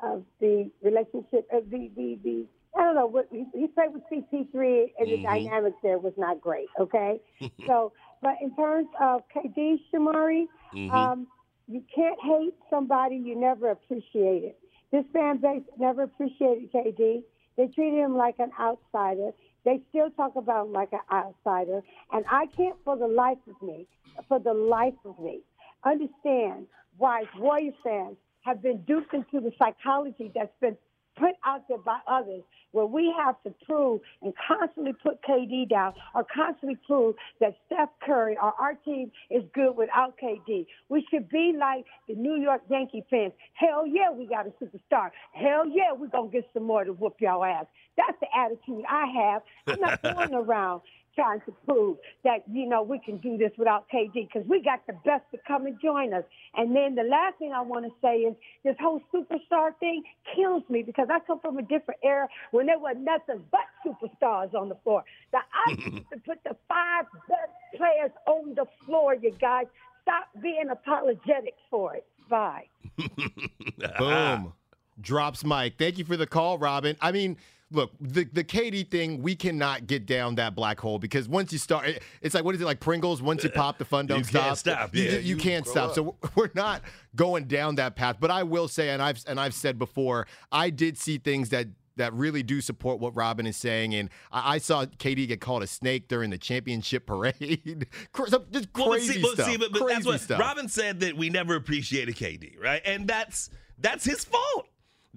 [0.00, 1.48] of the relationship.
[1.50, 2.44] Of the, the the
[2.78, 6.42] I don't know what he, he played with CP3 and the dynamics there was not
[6.42, 6.66] great.
[6.78, 7.22] Okay,
[7.66, 10.44] so but in terms of KD Shamari,
[10.92, 11.26] um,
[11.66, 14.54] you can't hate somebody you never appreciated.
[14.92, 17.22] This fan base never appreciated KD.
[17.56, 19.30] They treated him like an outsider.
[19.64, 21.82] They still talk about him like an outsider.
[22.12, 23.86] And I can't, for the life of me,
[24.28, 25.40] for the life of me,
[25.84, 26.66] understand
[26.98, 30.76] why Warrior fans have been duped into the psychology that's been
[31.16, 35.94] put out there by others where we have to prove and constantly put KD down
[36.14, 40.66] or constantly prove that Steph Curry or our team is good without KD.
[40.88, 43.32] We should be like the New York Yankee fans.
[43.54, 45.10] Hell yeah, we got a superstar.
[45.32, 47.66] Hell yeah, we're going to get some more to whoop y'all ass.
[47.96, 49.42] That's the attitude I have.
[49.66, 50.82] I'm not going around
[51.14, 54.86] trying to prove that you know we can do this without KD because we got
[54.86, 56.24] the best to come and join us.
[56.54, 60.02] And then the last thing I want to say is this whole superstar thing
[60.34, 64.54] kills me because I come from a different era when there were nothing but superstars
[64.54, 65.04] on the floor.
[65.32, 69.14] That I used to put the five best players on the floor.
[69.14, 69.66] You guys
[70.02, 72.06] stop being apologetic for it.
[72.28, 72.66] Bye.
[73.98, 74.52] Boom.
[75.00, 75.74] Drops Mike.
[75.78, 76.96] Thank you for the call, Robin.
[77.00, 77.36] I mean,
[77.74, 81.58] look, the the KD thing, we cannot get down that black hole because once you
[81.58, 83.20] start, it- it's like what is it like Pringles?
[83.20, 84.42] Once you pop, the fun don't You stop.
[84.44, 84.94] can't stop.
[84.94, 85.90] You, Yeah, you- you can't stop.
[85.90, 85.94] up.
[85.94, 86.82] So we're not
[87.14, 88.16] going down that path.
[88.20, 91.66] But I will say, and I've and I've said before, I did see things that.
[91.96, 95.62] That really do support what Robin is saying, and I, I saw KD get called
[95.62, 97.86] a snake during the championship parade.
[98.16, 99.46] Just Well, but crazy see, but stuff.
[99.46, 100.40] see, but, but crazy that's what stuff.
[100.40, 102.82] Robin said that we never appreciated KD, right?
[102.84, 104.66] And that's that's his fault.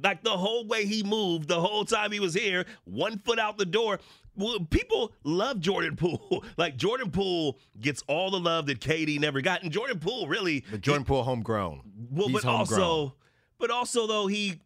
[0.01, 3.57] Like the whole way he moved, the whole time he was here, one foot out
[3.57, 3.99] the door.
[4.35, 6.45] Well, people love Jordan Poole.
[6.57, 10.63] like Jordan Poole gets all the love that KD never got, and Jordan Poole really.
[10.69, 11.81] But Jordan Poole homegrown.
[12.11, 12.81] Well, He's but homegrown.
[12.81, 13.15] also,
[13.57, 14.59] but also though he.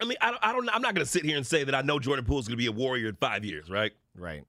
[0.00, 0.68] I mean, I don't, I don't.
[0.74, 2.54] I'm not going to sit here and say that I know Jordan Poole is going
[2.58, 3.92] to be a warrior in five years, right?
[4.16, 4.42] right.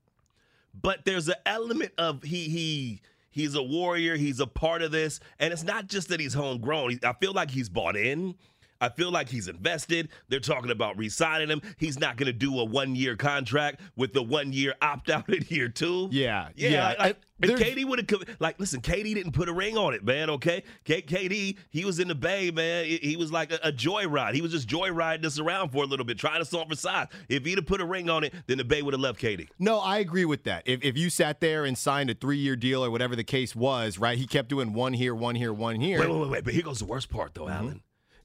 [0.73, 5.19] but there's an element of he he he's a warrior he's a part of this
[5.39, 8.35] and it's not just that he's homegrown i feel like he's bought in
[8.83, 10.09] I feel like he's invested.
[10.27, 11.61] They're talking about re-signing him.
[11.77, 16.09] He's not going to do a one-year contract with the one-year opt-out in year two.
[16.11, 16.69] Yeah, yeah.
[16.69, 16.95] yeah.
[16.99, 20.03] Like, And if KD would have like, listen, KD didn't put a ring on it,
[20.03, 20.29] man.
[20.31, 22.83] Okay, K- KD, he was in the Bay, man.
[22.83, 24.33] He, was like a, a joyride.
[24.33, 27.07] He was just joyriding us around for a little bit, trying to solve for size.
[27.29, 29.47] If he'd have put a ring on it, then the Bay would have left KD.
[29.59, 30.63] No, I agree with that.
[30.65, 33.55] If, if you sat there and signed a three year deal or whatever the case
[33.55, 34.17] was, right?
[34.17, 35.99] He kept doing one here, one here, one here.
[35.99, 36.43] Wait, wait, wait, wait.
[36.43, 37.81] But here goes the worst part, though, Alan.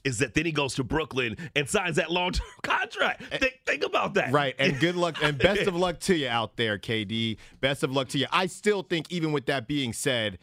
[0.09, 3.23] Is that then he goes to Brooklyn and signs that long term contract?
[3.25, 4.33] Think, think about that.
[4.33, 7.37] Right, and good luck and best of luck to you out there, KD.
[7.61, 8.27] Best of luck to you.
[8.33, 10.39] I still think, even with that being said,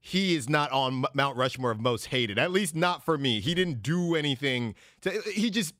[0.00, 2.38] he is not on Mount Rushmore of most hated.
[2.38, 3.40] At least not for me.
[3.40, 4.74] He didn't do anything.
[5.02, 5.74] To, he just.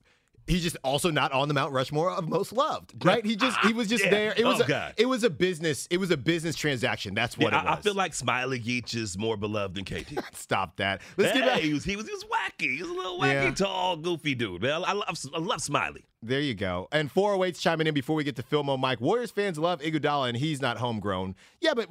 [0.47, 3.25] He's just also not on the Mount Rushmore of most loved, right?
[3.25, 4.11] He just he was just Yeah.
[4.11, 4.35] there.
[4.37, 4.95] It was Oh, a, God.
[4.97, 7.15] it was a business it was a business transaction.
[7.15, 7.79] That's what Yeah, it I, was.
[7.79, 10.19] I feel like Smiley Geach is more beloved than KD.
[10.35, 11.03] Stop that.
[11.17, 11.61] Let's hey, get back.
[11.61, 12.75] he was he was he was wacky.
[12.77, 13.55] He was a little wacky, Yeah.
[13.55, 14.63] tall, goofy dude.
[14.63, 16.05] Man, I love I love Smiley.
[16.23, 16.89] There you go.
[16.91, 19.01] And 408's chiming in before we get to Filmo Mike.
[19.01, 21.35] Warriors fans love Iguodala, and he's not homegrown.
[21.61, 21.89] Yeah, but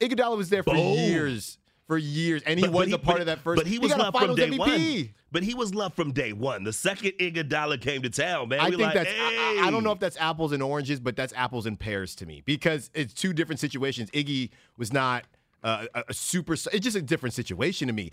[0.00, 0.94] Iguodala was there for Boom.
[0.94, 1.58] years.
[1.86, 2.42] For years.
[2.44, 3.58] And he But- was but a part but- of that first.
[3.62, 4.58] But he was a loved from day MVP.
[5.04, 5.14] one.
[5.30, 6.64] But he was loved from day one.
[6.64, 9.10] The second Iguodala came to town, man, I we think like, that's.
[9.10, 12.14] I, I- I don't know if that's apples and oranges, but that's apples and pears
[12.16, 14.10] to me because it's two different situations.
[14.10, 15.24] Iggy was not
[15.62, 16.54] uh, a, a super.
[16.54, 18.10] It's just a different situation to me.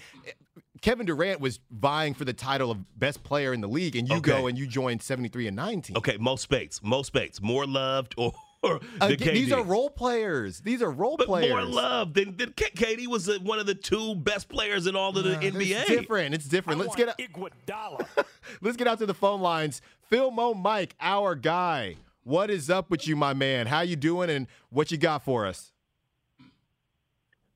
[0.81, 4.15] Kevin Durant was vying for the title of best player in the league, and you
[4.17, 4.31] Okay.
[4.31, 5.97] go and you join seventy three and nineteen.
[5.97, 8.33] Okay, most spates, most spates, more loved or,
[8.69, 10.61] or than Again, these are role players.
[10.61, 11.49] These are role but players.
[11.49, 14.95] more love than, than K- KD was uh, one of the two best players in
[14.95, 15.81] all of the NBA.
[15.81, 16.33] It's different.
[16.33, 16.79] It's different.
[16.79, 18.07] Let's get Iguodala.
[18.61, 19.81] let's get out to the phone lines.
[20.09, 21.97] Phil Mo Mike, our guy.
[22.23, 23.67] What is up with you, my man?
[23.67, 25.72] How you doing, and what you got for us?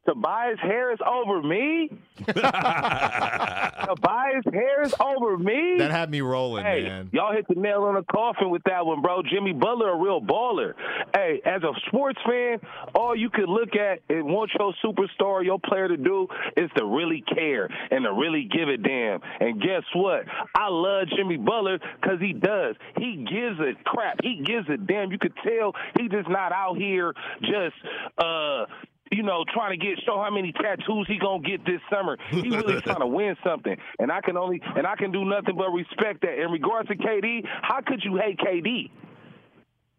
[0.07, 1.89] Tobias Harris over me?
[2.27, 5.75] Tobias Harris over me?
[5.79, 7.09] That had me rolling, Hey, man.
[7.11, 9.21] y'all hit the nail on the coffin with that one, bro.
[9.23, 10.73] Jimmy Butler, a real baller.
[11.13, 12.59] Hey, as a sports fan,
[12.95, 16.85] all you could look at and want your superstar, your player to do is to
[16.85, 19.19] really care and to really give a damn.
[19.39, 20.23] And guess what?
[20.55, 22.75] I love Jimmy Butler because he does.
[22.97, 24.17] He gives a crap.
[24.23, 25.11] He gives a damn.
[25.11, 27.75] You could tell he just not out here just
[28.17, 28.65] uh
[29.11, 32.17] you know, trying to get show how many tattoos he gonna get this summer.
[32.29, 35.55] He really trying to win something, and I can only and I can do nothing
[35.57, 36.41] but respect that.
[36.41, 38.89] In regards to KD, how could you hate KD?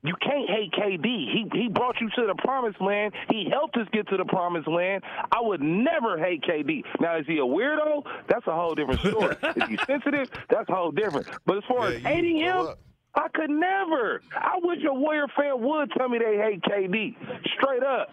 [0.05, 1.05] You can't hate KD.
[1.05, 3.13] He he brought you to the promised land.
[3.31, 5.03] He helped us get to the promised land.
[5.33, 6.83] I would never hate KD.
[7.01, 8.05] Now is he a weirdo?
[8.29, 9.37] That's a whole different story.
[9.57, 10.31] is he sensitive?
[10.49, 11.27] That's a whole different.
[11.47, 12.69] But as far as hating him.
[13.15, 14.21] I could never.
[14.33, 17.17] I wish a Warrior fan would tell me they hate KD.
[17.57, 18.11] Straight up.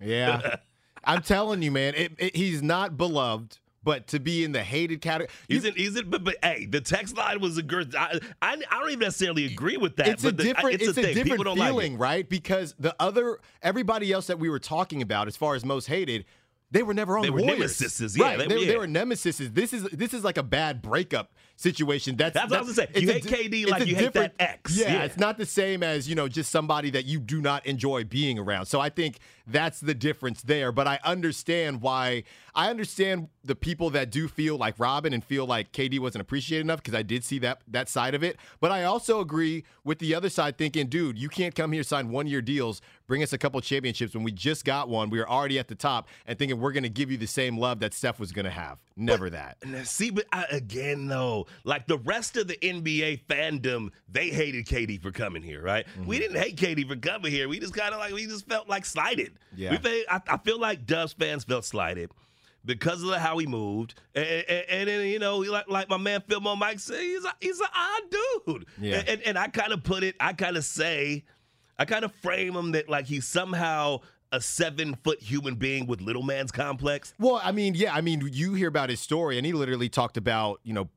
[0.00, 0.56] Yeah,
[1.04, 1.94] I'm telling you, man.
[1.94, 5.96] It, it, he's not beloved, but to be in the hated category, He's in, he's
[5.96, 7.94] in, but, but hey, the text line was a good.
[7.94, 10.08] I, I, I don't even necessarily agree with that.
[10.08, 11.14] it's a but the- different it's, it's, a, a, thing.
[11.14, 12.28] different People don't feeling, like right?
[12.28, 16.24] Because the other everybody else that we were talking about as far as most hated,
[16.72, 17.78] They were never on They the were Warriors.
[17.78, 18.38] nemesises, yeah, right.
[18.38, 18.66] they- They, were- yeah.
[18.72, 19.38] they were nemesis.
[19.38, 22.16] This is this is like a bad breakup situation.
[22.16, 23.00] That's That's what I was gonna say.
[23.00, 24.76] You hate KD like you hate that ex.
[24.76, 25.04] Yeah, Yeah.
[25.04, 28.38] it's not the same as you know just somebody that you do not enjoy being
[28.38, 28.66] around.
[28.66, 30.70] So I think that's the difference there.
[30.72, 32.24] But I understand why.
[32.56, 36.62] I understand the people that do feel like Robin and feel like KD wasn't appreciated
[36.62, 38.38] enough because I did see that that side of it.
[38.60, 42.10] But I also agree with the other side, thinking, dude, you can't come here sign
[42.10, 45.10] one year deals, bring us a couple championships when we just got one.
[45.10, 47.58] We were already at the top, and thinking we're going to give you the same
[47.58, 48.78] love that Steph was going to have.
[48.96, 49.58] Never that.
[49.84, 55.02] See, but I, again, though, like the rest of the NBA fandom, they hated KD
[55.02, 55.86] for coming here, right?
[55.86, 56.06] Mm-hmm.
[56.06, 57.50] We didn't hate KD for coming here.
[57.50, 59.34] We just kind of like we just felt like slighted.
[59.54, 59.76] Yeah.
[59.82, 62.10] we I, I feel like Dubs fans felt slighted
[62.66, 66.22] because of how he moved, and, and, and then you know, like like my man
[66.28, 68.66] Phil Mo Mike said, he's a, he's an odd dude.
[68.80, 69.02] Yeah.
[69.06, 71.24] And, and I kind of put it, I kind of say,
[71.78, 74.00] I kind of frame him that like he's somehow
[74.32, 77.14] a seven foot human being with little man's complex.
[77.18, 80.16] Well, I mean, yeah, I mean, you hear about his story, and he literally talked
[80.16, 80.88] about, you know,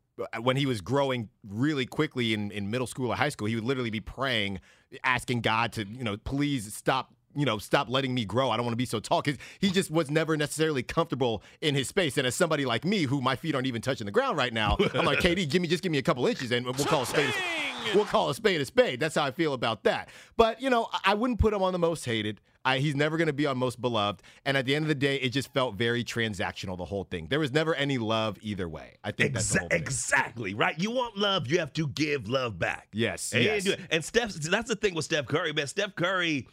[0.42, 3.64] when he was growing really quickly in, in middle school or high school, he would
[3.64, 4.60] literally be praying,
[5.04, 7.14] asking God to, you know, please stop.
[7.36, 8.50] You know, stop letting me grow.
[8.50, 11.76] I don't want to be so tall because he just was never necessarily comfortable in
[11.76, 12.18] his space.
[12.18, 14.78] And as somebody like me, who my feet aren't even touching the ground right now,
[14.94, 17.06] I'm like, KD, give me just give me a couple inches, and we'll call a
[17.06, 17.30] spade.
[17.30, 19.00] A, we'll call a spade a spade.
[19.00, 20.10] That's how I feel about that.
[20.38, 22.40] But you know, I- wouldn't put him on the most hated.
[22.66, 24.22] I, he's never going to be on most beloved.
[24.46, 27.28] And at the end of the day, it just felt very transactional, the whole thing.
[27.30, 28.96] There was never any love either way.
[29.04, 29.82] I think that's whole thing.
[29.82, 30.78] exactly right.
[30.80, 32.88] You want love, you have to give love back.
[32.94, 33.68] Yes, and, yes.
[33.90, 35.68] and Steph, that's the thing with Steph Curry, man.
[35.68, 36.48] Steph Curry.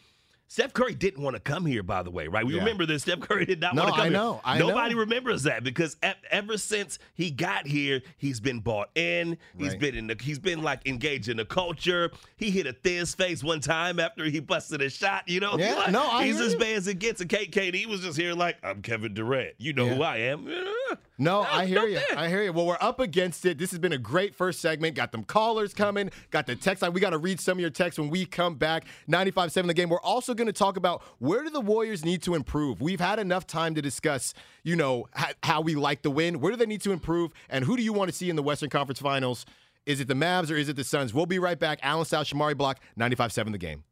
[0.49, 2.45] Steph Curry didn't want to come here, by the way, right?
[2.45, 2.59] We Yeah.
[2.59, 3.01] remember this.
[3.01, 4.13] Steph Curry did not No, want to come I here.
[4.13, 4.67] know, I know.
[4.69, 5.01] Nobody know.
[5.01, 5.97] remembers that because
[6.31, 9.37] ever since he got here, he's been bought in.
[9.57, 9.79] He's Right.
[9.79, 12.11] been in the, he's been like engaged in the culture.
[12.37, 15.27] He hit a thin face one time after he busted a shot.
[15.27, 17.19] You know, Yeah, Like, no, I he's as bad as it gets.
[17.19, 19.55] And Kate, KD was just here like, I'm Kevin Durant.
[19.57, 19.95] You know Yeah.
[19.95, 20.47] who I am.
[21.19, 21.99] No, I hear you.
[22.15, 22.53] I hear you.
[22.53, 23.57] Well, we're up against it.
[23.57, 24.93] This has been a great first segment.
[24.95, 26.11] Got them callers coming.
[26.29, 26.93] Got the text line.
[26.93, 28.85] We got to read some of your texts when we come back.
[29.09, 29.89] 95.7 the game.
[29.89, 32.79] We're also going to talk about where do the Warriors need to improve.
[32.79, 36.39] We've had enough time to discuss, you know, how, how we like the win.
[36.39, 37.33] Where do they need to improve?
[37.49, 39.45] And who do you want to see in the Western Conference Finals?
[39.85, 41.13] Is it the Mavs or is it the Suns?
[41.13, 41.79] We'll be right back.
[41.83, 43.83] Alan South, Shamari Block, 95.7 the game.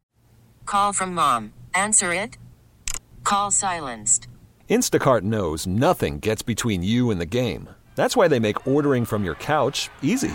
[0.64, 1.52] Call from mom.
[1.74, 2.38] Answer it.
[3.24, 4.28] Call silenced.
[4.68, 7.68] Instacart knows nothing gets between you and the game.
[7.94, 10.34] That's why they make ordering from your couch easy.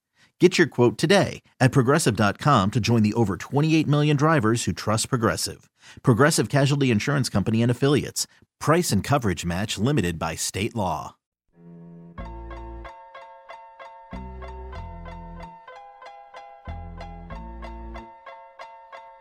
[0.41, 5.07] Get your quote today at progressive.com to join the over 28 million drivers who trust
[5.07, 5.69] Progressive.
[6.01, 8.25] Progressive Casualty Insurance Company and Affiliates.
[8.59, 11.15] Price and coverage match limited by state law.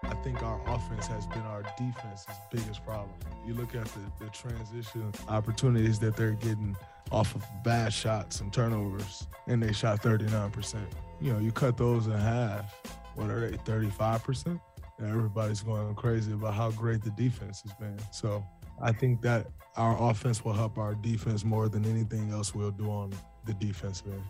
[0.03, 3.13] I think our offense has been our defense's biggest problem.
[3.47, 6.75] You look at the, the transition opportunities that they're getting
[7.11, 10.79] off of bad shots and turnovers, and they shot 39%.
[11.21, 12.75] You know, you cut those in half.
[13.15, 14.61] What are they, 35%?
[14.99, 17.99] And everybody's going crazy about how great the defense has been.
[18.13, 18.45] So
[18.81, 22.91] I think that our offense will help our defense more than anything else we'll do
[22.91, 23.13] on
[23.45, 24.23] the defensive end.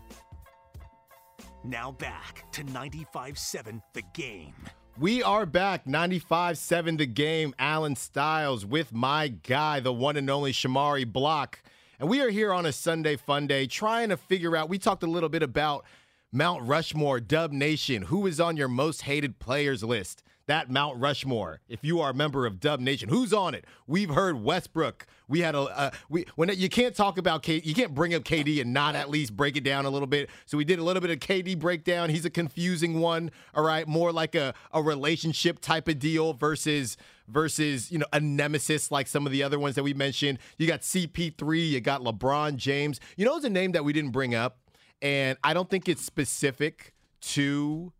[1.62, 4.54] Now back to 95 7, The Game.
[4.98, 7.54] We are back, 95-7 the game.
[7.58, 11.62] Alan Styles with my guy, the one and only Shamari Block.
[11.98, 15.02] And we are here on a Sunday fun day trying to figure out, we talked
[15.02, 15.86] a little bit about
[16.32, 18.02] Mount Rushmore, Dub Nation.
[18.02, 20.22] Who is on your most hated players list?
[20.50, 21.60] that Mount Rushmore.
[21.68, 23.66] If you are a member of Dub Nation, who's on it?
[23.86, 25.06] We've heard Westbrook.
[25.28, 28.24] We had a uh, we when you can't talk about K, you can't bring up
[28.24, 30.28] KD and not at least break it down a little bit.
[30.46, 32.10] So we did a little bit of KD breakdown.
[32.10, 36.96] He's a confusing one, all right, more like a a relationship type of deal versus
[37.28, 40.40] versus you know a nemesis like some of the other ones that we mentioned.
[40.58, 42.98] You got CP3, you got LeBron James.
[43.16, 44.58] You know, it's a name that we didn't bring up,
[45.02, 47.92] and I don't think it's specific to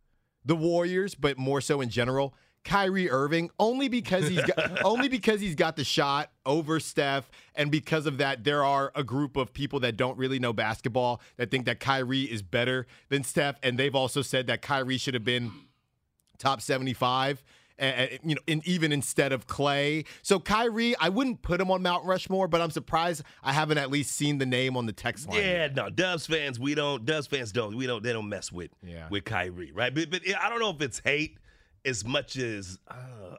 [0.45, 2.35] the Warriors, but more so in general.
[2.63, 7.71] Kyrie Irving, only because he's got, only because he's got the shot over Steph, and
[7.71, 11.51] because of that, there are a group of people that don't really know basketball that
[11.51, 15.25] think that Kyrie is better than Steph, and they've also said that Kyrie should have
[15.25, 15.53] been
[16.39, 17.43] top seventy-five.
[17.81, 20.07] You know, in, even instead of Klay.
[20.23, 23.91] So Kyrie, I wouldn't put him on Mount Rushmore, but I'm surprised I haven't at
[23.91, 25.39] least seen the name on the text line.
[25.39, 27.05] Yeah, no, Dubs fans, we don't.
[27.05, 27.77] Dubs fans don't.
[27.77, 28.03] We don't.
[28.03, 29.09] They don't mess with yeah.
[29.11, 29.95] with Kyrie, right?
[29.95, 31.39] But, but I don't know if it's hate
[31.85, 32.95] as much as uh,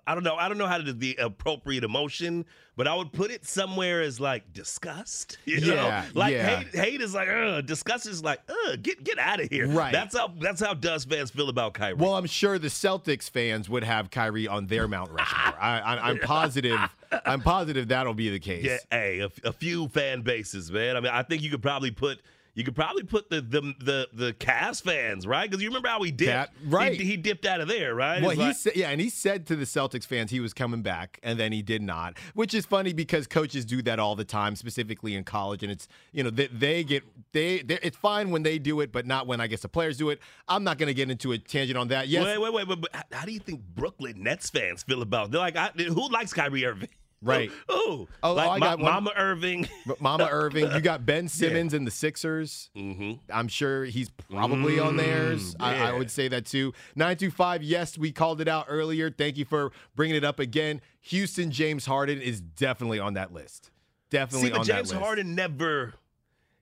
[0.08, 0.36] I don't know.
[0.36, 4.02] I don't know how to do the appropriate emotion, but I would put it somewhere
[4.02, 5.38] as like disgust.
[5.46, 5.76] You know?
[5.76, 6.60] Yeah, like yeah.
[6.60, 6.76] hate.
[6.76, 9.68] Hate is like uh, disgust is like uh, get get out of here.
[9.68, 9.92] Right.
[9.92, 11.96] That's how that's how Dust fans feel about Kyrie.
[11.96, 15.60] Well, I'm sure the Celtics fans would have Kyrie on their Mount Rushmore.
[15.60, 16.80] I, I, I'm positive.
[17.26, 18.64] I'm positive that'll be the case.
[18.64, 20.96] yeah, hey, a, a few fan bases, man.
[20.96, 22.22] I mean, I think you could probably put.
[22.54, 25.50] You could probably put the the the, the Cavs fans, right?
[25.50, 27.00] Because you remember how he dipped, Cat- right.
[27.00, 28.22] He, he dipped out of there, right?
[28.22, 30.54] Well, It's he like- said, yeah, and he said to the Celtics fans he was
[30.54, 34.16] coming back, and then he did not, which is funny because coaches do that all
[34.18, 38.32] the time, specifically in college, and it's you know they, they get they it's fine
[38.32, 40.20] when they do it, but not when I guess the players do it.
[40.50, 42.10] I'm not going to get into a tangent on that.
[42.10, 42.82] Yes, Wait, wait, wait, wait.
[42.82, 45.28] But how- how do you think Brooklyn Nets fans feel about?
[45.28, 45.32] it?
[45.32, 46.90] They're like, I, who likes Kyrie Irving?
[47.24, 47.52] Right.
[47.72, 48.80] Ooh, Oh, like oh, I got.
[48.80, 49.70] Mama Irving.
[50.00, 50.72] Mama Irving.
[50.72, 52.70] You got Ben Simmons and the Sixers.
[52.76, 53.14] Mm-hmm.
[53.32, 55.56] I'm sure he's probably on theirs.
[55.60, 56.74] I, I would say that too.
[56.96, 59.12] 925, yes, we called it out earlier.
[59.12, 60.82] Thank you for bringing it up again.
[61.02, 63.70] Houston James Harden is definitely on that list.
[64.10, 64.66] Definitely on that.
[64.66, 64.92] See, but James.
[64.92, 65.94] Harden never.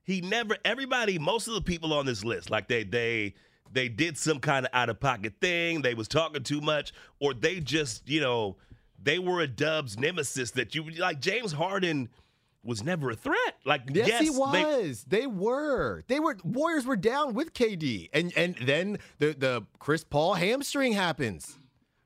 [0.04, 0.58] He never.
[0.66, 3.34] Everybody, most of the people on this list, like they they
[3.72, 5.82] they did some kind of out of pocket thing.
[5.84, 8.58] They was talking too much, or they just you know
[9.02, 11.20] they were a Dubs nemesis that you like.
[11.20, 12.10] James Harden
[12.64, 13.56] was never a threat.
[13.66, 15.06] Like Yes, he was.
[15.08, 16.04] They, were.
[16.08, 16.38] They were.
[16.44, 21.56] Warriors were down with KD, and and then the the Chris Paul hamstring happens.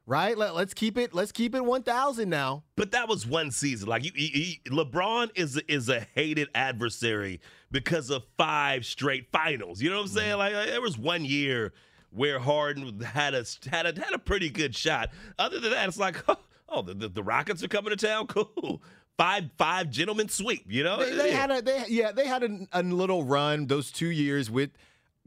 [0.06, 0.38] Right.
[0.38, 1.14] Let, let's keep it.
[1.14, 2.64] Let's keep it 1,000 now.
[2.76, 3.88] But that was one season.
[3.88, 7.40] Like you, he, he- LeBron is is a hated adversary
[7.72, 9.82] because of five straight finals.
[9.82, 10.38] You know what I'm saying?
[10.38, 10.56] Mm-hmm.
[10.56, 11.72] Like there was one year
[12.12, 15.10] where Harden had a had a had a pretty good shot.
[15.40, 16.38] Other than that, it's like oh,
[16.74, 18.28] oh, the, the, the Rockets are coming to town.
[18.34, 18.82] Cool.
[19.16, 20.66] Five five gentlemen sweep.
[20.68, 23.92] You know They, they had a they yeah they had a, a little run those
[23.92, 24.72] two years with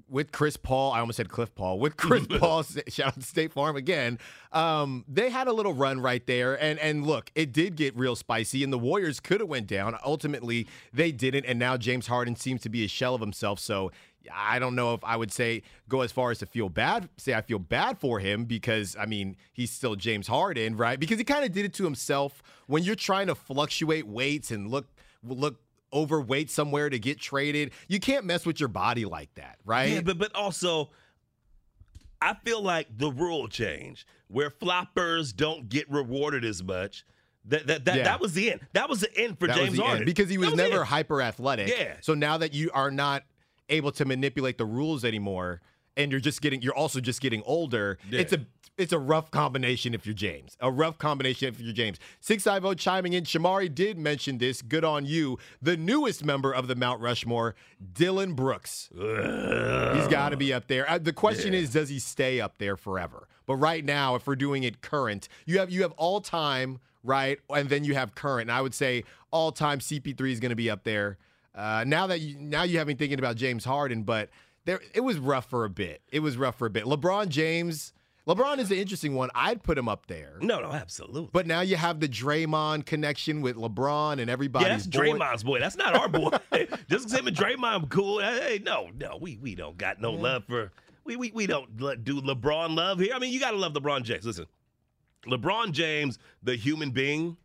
[0.08, 0.92] with Chris Paul.
[0.92, 2.62] I almost said Cliff Paul with Chris Paul.
[2.62, 4.18] Shout out to State Farm again.
[4.52, 8.16] Um, they had a little run right there, and and look, it did get real
[8.16, 9.96] spicy, and the Warriors could have went down.
[10.04, 13.58] Ultimately, they didn't, and now James Harden seems to be a shell of himself.
[13.58, 13.90] So.
[14.34, 17.32] I don't know if I would say go as far as to feel bad, say
[17.34, 20.98] I feel bad for him because I mean he's still James Harden, right?
[20.98, 22.42] Because he kind of did it to himself.
[22.66, 24.88] When you're trying to fluctuate weights and look
[25.22, 25.60] look
[25.96, 27.72] overweight somewhere to get traded.
[27.88, 29.90] You can't mess with your body like that, right?
[29.90, 30.90] Yeah, but but also,
[32.20, 37.04] I feel like the rule change where floppers don't get rewarded as much.
[37.46, 38.04] That that that, Yeah.
[38.04, 38.60] that was the end.
[38.72, 41.68] That was the end for that James Harden because he That was, never hyper athletic.
[41.68, 41.96] Yeah.
[42.00, 43.22] So now that you are not
[43.68, 45.60] able to manipulate the rules anymore,
[45.96, 47.98] and you're just getting, you're also just getting older.
[48.10, 48.20] Yeah.
[48.20, 48.44] It's a
[48.78, 50.56] it's a rough combination if you're James.
[50.60, 51.98] A rough combination if you're James.
[52.20, 53.24] Six I vote chiming in.
[53.24, 54.62] Shamari did mention this.
[54.62, 55.38] Good on you.
[55.62, 57.54] The newest member of the Mount Rushmore,
[57.94, 58.90] Dillon Brooks.
[58.92, 60.88] He's got to be up there.
[60.88, 63.28] Uh, the question is, does he stay up there forever?
[63.46, 67.38] But right now, if we're doing it current, you have you have all time, right,
[67.48, 68.50] and then you have current.
[68.50, 71.16] And I would say all time CP3 is going to be up there.
[71.54, 74.28] Uh, now that you now you have me thinking about James Harden, but
[74.66, 76.02] there it was rough for a bit.
[76.10, 76.84] It was rough for a bit.
[76.84, 77.94] LeBron James.
[78.26, 79.30] LeBron is an interesting one.
[79.36, 80.34] I'd put him up there.
[80.40, 81.30] No, no, absolutely.
[81.32, 84.98] But now you have the Draymond connection with LeBron and everybody's Yeah, that's boy.
[84.98, 85.60] Draymond's boy.
[85.60, 86.30] That's not our boy.
[86.88, 88.20] Just because him and Draymond cool.
[88.20, 90.72] Hey, no, no, we we don't got no love for
[91.04, 93.14] we we we don't do LeBron love here.
[93.14, 94.26] I mean, you got to love LeBron James.
[94.26, 94.46] Listen,
[95.26, 97.36] LeBron James, the human being,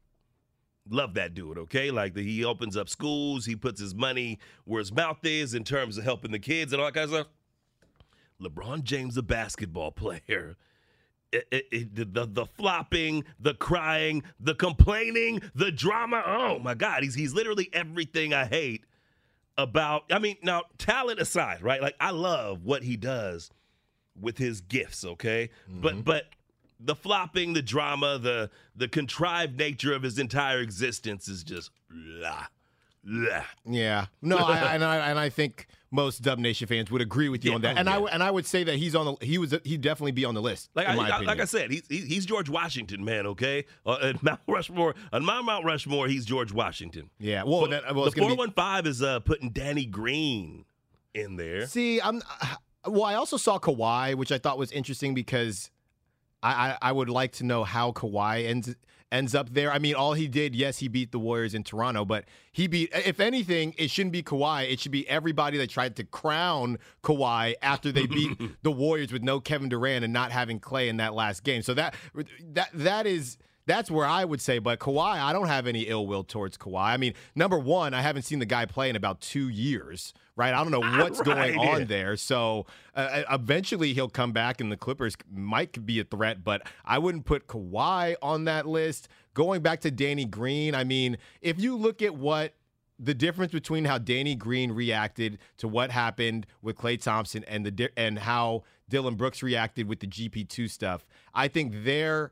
[0.89, 1.59] love that dude.
[1.59, 5.53] Okay, like the, he opens up schools, he puts his money where his mouth is
[5.53, 7.27] in terms of helping the kids and all that kind of stuff.
[8.41, 10.57] LeBron James, a basketball player.
[11.31, 16.23] It, it, it- the, the the flopping, the crying, the complaining, the drama.
[16.25, 18.85] Oh my God, he's he's literally everything I hate
[19.57, 20.03] about.
[20.11, 21.81] I mean, now talent aside, right?
[21.81, 23.49] Like I love what he does
[24.19, 25.05] with his gifts.
[25.05, 26.01] Okay, but mm-hmm.
[26.01, 26.25] but
[26.79, 32.47] the flopping, the drama, the the contrived nature of his entire existence is just blah,
[33.03, 33.43] blah.
[33.65, 37.43] Yeah, no, I, and I and I think most Dub Nation fans would agree with
[37.43, 37.75] you Yeah, on that.
[37.75, 37.95] oh, And I yeah.
[37.97, 40.33] w- and I would say that he's on the he was he'd definitely be on
[40.35, 40.69] the list.
[40.75, 41.27] Like in I, my I- opinion.
[41.27, 43.25] like I said, he's he's George Washington, man.
[43.27, 47.09] Okay, uh, at Mount Rushmore, on my Mount Rushmore, he's George Washington.
[47.19, 47.43] yeah.
[47.43, 50.65] Well, But that, well, the four one five is uh, putting Danny Green
[51.13, 51.67] in there.
[51.67, 52.21] See, I'm.
[52.83, 55.69] Well, I also saw Kawhi, which I thought was interesting because
[56.41, 58.75] I, I, I would like to know how Kawhi ends
[59.11, 59.71] ends up there.
[59.71, 62.89] I mean, all he did, yes, he beat the Warriors in Toronto, but he beat.
[62.93, 64.71] If anything, it shouldn't be Kawhi.
[64.71, 69.23] It should be everybody that tried to crown Kawhi after they beat the Warriors with
[69.23, 71.61] no Kevin Durant and not having Klay in that last game.
[71.61, 71.95] So that
[72.53, 73.37] that that is.
[73.65, 76.83] That's where I would say, but Kawhi, I don't have any ill will towards Kawhi.
[76.83, 80.53] I mean, number one, I haven't seen the guy play in about two years, right?
[80.53, 82.15] I don't know what's going on there.
[82.17, 86.97] So uh, eventually he'll come back, and the Clippers might be a threat, but I
[86.97, 89.07] wouldn't put Kawhi on that list.
[89.33, 92.53] Going back to Danny Green, I mean, if you look at what
[93.01, 97.89] the difference between how Danny Green reacted to what happened with Klay Thompson and the
[97.97, 102.31] and how Dillon Brooks reacted with the GP2 stuff, I think they're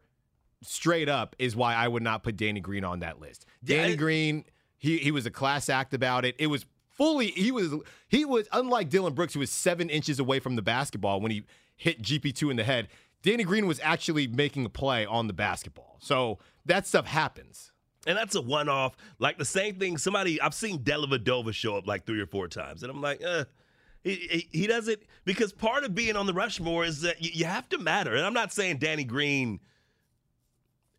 [0.61, 3.45] straight up is why I would not put Danny Green on that list.
[3.63, 4.45] Danny it- Green,
[4.77, 6.35] he he was a class act about it.
[6.39, 7.73] It was fully he was
[8.07, 11.43] he was unlike Dillon Brooks, who was seven inches away from the basketball when he
[11.75, 12.87] hit GP2 in the head.
[13.21, 15.97] Danny Green was actually making a play on the basketball.
[15.99, 17.71] So that stuff happens.
[18.07, 18.95] And that's a one off.
[19.19, 22.81] Like the same thing, somebody, I've seen Dellavedova show up like three or four times.
[22.81, 23.43] And I'm like, uh,
[24.03, 27.45] he, he, he doesn't, because part of being on the Rushmore is that you, you
[27.45, 28.15] have to matter.
[28.15, 29.59] And I'm not saying Danny Green,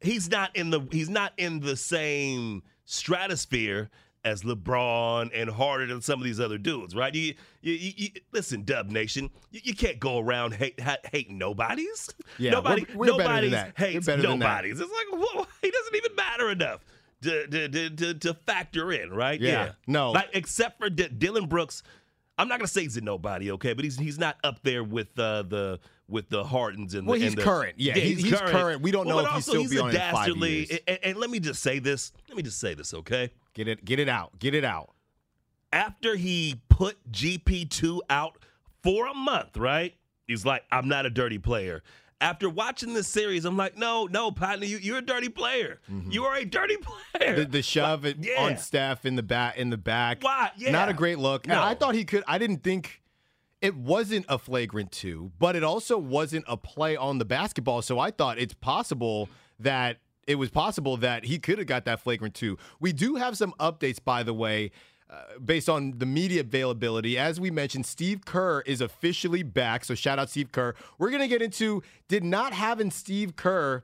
[0.00, 3.90] he's not in the, he's not in the same stratosphere
[4.22, 7.14] as LeBron and Harden and some of these other dudes, right?
[7.14, 11.38] You, you, you, you listen, Dub Nation, you, you can't go around hate, ha- hating
[11.38, 12.10] nobodies.
[12.38, 13.54] Yeah, nobody, we're- we're than nobody's.
[13.76, 14.78] Hates than nobodies.
[14.78, 16.84] It's like whoa, he doesn't even matter enough
[17.22, 19.40] to to, to, to, to factor in, right?
[19.40, 20.10] Yeah, no.
[20.12, 21.82] like except for D- Dillon Brooks.
[22.36, 25.18] I'm not gonna say he's a nobody, okay, but he's he's not up there with
[25.18, 25.80] uh, the
[26.10, 27.74] with the Hardens and Well, the, he's and the- current.
[27.78, 28.82] Yeah, he's- he's current.
[28.82, 30.50] We don't know but if he'll also still he's be in five dastardly.
[30.68, 30.80] years.
[30.86, 32.12] And, and let me just say this.
[32.28, 33.30] Let me just say this, okay?
[33.54, 34.38] Get it get it out.
[34.38, 34.90] Get it out.
[35.72, 38.38] after he put GP2 out
[38.82, 39.94] for a month, right?
[40.26, 41.82] He's like, I'm not a dirty player.
[42.22, 45.80] After watching this series, I'm like, no, no, partner, you, you're a dirty player.
[45.90, 46.10] Mm-hmm.
[46.10, 47.36] You are a dirty player.
[47.36, 48.42] The, the shove it yeah.
[48.42, 50.22] on Steph in the back in the back.
[50.22, 50.50] Why?
[50.56, 50.70] Yeah.
[50.72, 51.46] Not a great look.
[51.46, 51.62] No.
[51.62, 52.99] I thought he could I didn't think
[53.60, 57.82] it wasn't a flagrant two, but it also wasn't a play on the basketball.
[57.82, 62.00] So I thought it's possible that it was possible that he could have got that
[62.00, 62.56] flagrant two.
[62.78, 64.70] We do have some updates, by the way,
[65.10, 67.18] uh, based on the media availability.
[67.18, 69.84] As we mentioned, Steve Kerr is officially back.
[69.84, 70.74] So shout out Steve Kerr.
[70.98, 73.82] We're gonna get into did not having Steve Kerr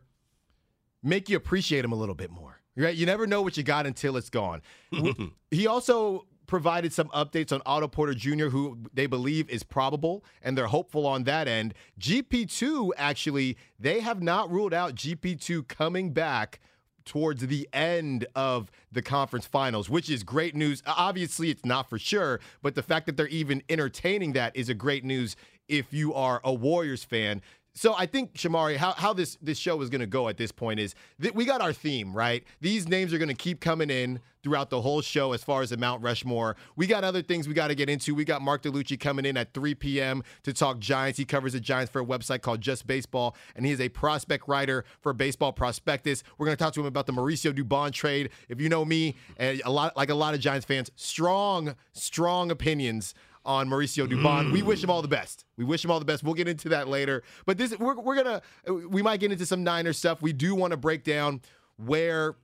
[1.03, 2.61] make you appreciate him a little bit more.
[2.77, 2.95] Right?
[2.95, 4.63] You never know what you got until it's gone.
[5.51, 10.57] He also provided some updates on Otto Porter Jr., who they believe is probable, and
[10.57, 11.75] they're hopeful on that end.
[12.01, 16.61] GP2, actually, they have not ruled out GP2 coming back
[17.05, 20.83] towards the end of the conference finals, which is great news.
[20.87, 24.75] Obviously, it's not for sure, but the fact that they're even entertaining that is a
[24.75, 25.37] great news
[25.69, 27.41] if you are a Warriors fan.
[27.77, 30.51] So I think Shamari, how, how this this show is going to go at this
[30.51, 32.43] point is that we got our theme right.
[32.63, 35.71] These names are going to keep coming in throughout the whole show as far as
[35.71, 36.57] the Mount Rushmore.
[36.75, 38.15] We got other things we got to get into.
[38.15, 40.23] We got Mark DeLucci coming in at 3 p.m.
[40.45, 41.19] to talk Giants.
[41.19, 44.49] He covers the Giants for a website called Just Baseball, and he is a prospect
[44.49, 46.23] writer for Baseball Prospectus.
[46.39, 48.31] We're going to talk to him about the Mauricio Dubon trade.
[48.49, 52.51] If you know me, and a lot like a lot of Giants fans, strong, strong
[52.51, 53.15] opinions
[53.47, 54.53] on Mauricio Dubon.
[54.53, 55.45] We wish him all the best.
[55.57, 56.23] We wish him all the best.
[56.23, 57.23] We'll get into that later.
[57.47, 58.43] But this we're, we're gonna
[58.89, 60.21] we might get into some Niners stuff.
[60.21, 61.41] We do want to break down
[61.77, 62.35] where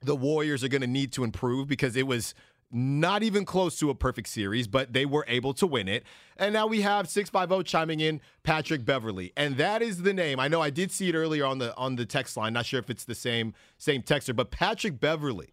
[0.00, 2.34] the Warriors are gonna need to improve because it was
[2.74, 6.04] not even close to a perfect series, but they were able to win it.
[6.38, 9.32] And now we have 650 chiming in Patrick Beverley.
[9.36, 10.40] And that is the name.
[10.40, 12.54] I know I did see it earlier on the on the text line.
[12.54, 15.52] Not sure if it's the same same texter, but Patrick Beverley.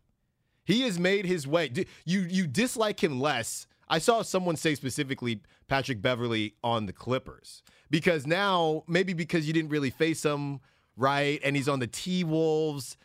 [0.64, 1.72] He has made his way.
[2.06, 3.68] You you dislike him less.
[3.90, 9.54] I saw someone say specifically Patrick Beverley on the Clippers because now maybe because you
[9.54, 10.60] didn't really face him
[10.96, 12.98] right, and he's on the T Wolves.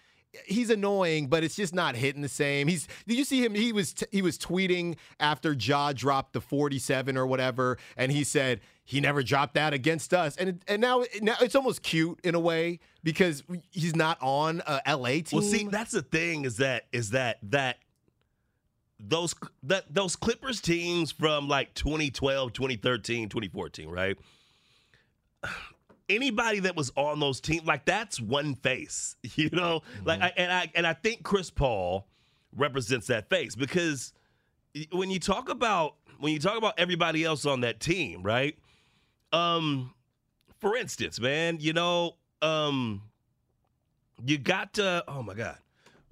[0.47, 2.67] He's annoying, but it's just not hitting the same.
[2.67, 2.89] He's.
[3.07, 3.55] Did you see him?
[3.55, 8.25] He was t- he was tweeting after Ja dropped the 47 or whatever, and he
[8.25, 10.37] said he never dropped that against us.
[10.37, 14.81] And and now now it's almost cute in a way because he's not on a
[14.97, 15.25] LA team.
[15.35, 17.79] Well, see, that's the thing is that is that that
[19.07, 19.35] those
[19.65, 24.17] that those Clippers teams from like 2012, 2013, 2014, right?
[26.09, 29.81] anybody that was on those teams, like that's one face, you know.
[29.81, 30.07] Mm-hmm.
[30.07, 32.07] Like, I, and I and I think Chris Paul
[32.57, 34.13] represents that face because
[34.93, 38.57] when you talk about when you talk about everybody else on that team, right?
[39.33, 39.95] Um,
[40.61, 43.03] for instance, man, you know, um,
[44.25, 45.05] you got to.
[45.09, 45.59] Oh my God.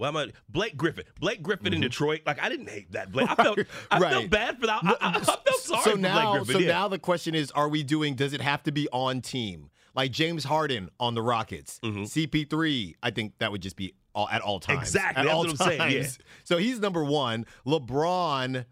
[0.03, 1.05] Well, I'm a, Blake Griffin.
[1.21, 2.23] Blake Griffin in Detroit.
[2.27, 3.13] Like I didn't hate that.
[3.13, 3.31] Blake.
[3.31, 3.59] I felt
[3.91, 4.03] I Mm-hmm.
[4.03, 4.13] Right.
[4.13, 4.81] felt bad for that.
[4.85, 6.55] I, I, I felt sorry so for now, Blake Griffin.
[6.63, 6.73] so yeah.
[6.73, 8.15] now the question is: Are we doing?
[8.17, 9.71] Does it have to be on team?
[9.95, 12.03] Like James Harden on the Rockets, Mm-hmm.
[12.03, 12.95] CP3.
[13.03, 14.81] I think that would just be all, at all times.
[14.81, 16.01] Exactly, At that's all I'm saying, yeah.
[16.01, 16.19] times.
[16.45, 17.47] So he's number one.
[17.67, 18.65] LeBron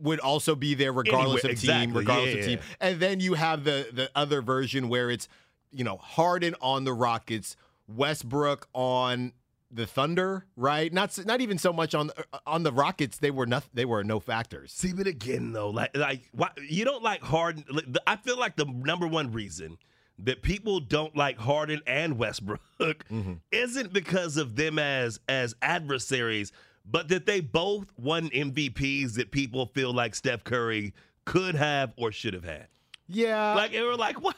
[0.00, 2.58] would also be there regardless Anyway, of team, exactly, regardless yeah, of team.
[2.80, 5.26] And then you have the the other version where it's
[5.72, 7.56] you know Harden on the Rockets,
[7.88, 9.32] Westbrook on
[9.70, 10.92] the Thunder, right?
[10.92, 12.10] Not not even so much on
[12.46, 13.18] on the Rockets.
[13.18, 13.70] They were nothing.
[13.74, 14.72] They were no factors.
[14.72, 17.64] See, but again, though, like, like, why, you don't like Harden.
[18.06, 19.78] I feel like the number one reason
[20.18, 23.34] that people don't like Harden and Westbrook Mm-hmm.
[23.52, 26.52] isn't because of them as as adversaries,
[26.84, 30.94] but that they both won MVPs that people feel like Steph Curry
[31.24, 32.68] could have or should have had.
[33.08, 33.54] Yeah.
[33.54, 34.36] Like we're like, what?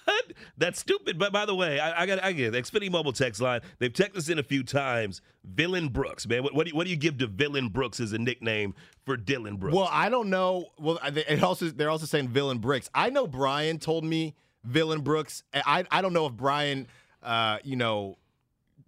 [0.57, 1.19] That's stupid.
[1.19, 2.65] But by the way, I, I got I get it.
[2.65, 3.61] Xfinity Mobile text line.
[3.79, 5.21] They've texted us in a few times.
[5.45, 6.43] Villain Brooks, man.
[6.43, 8.75] What, what do you, what do you give to Villain Brooks as a nickname
[9.07, 9.75] for Dillon Brooks?
[9.75, 10.67] Well, I don't know.
[10.79, 12.91] Well, it also they're also saying Villain Brooks.
[12.95, 15.43] I know Brian told me Villain Brooks.
[15.55, 16.87] I I don't know if Brian,
[17.23, 18.19] uh, you know,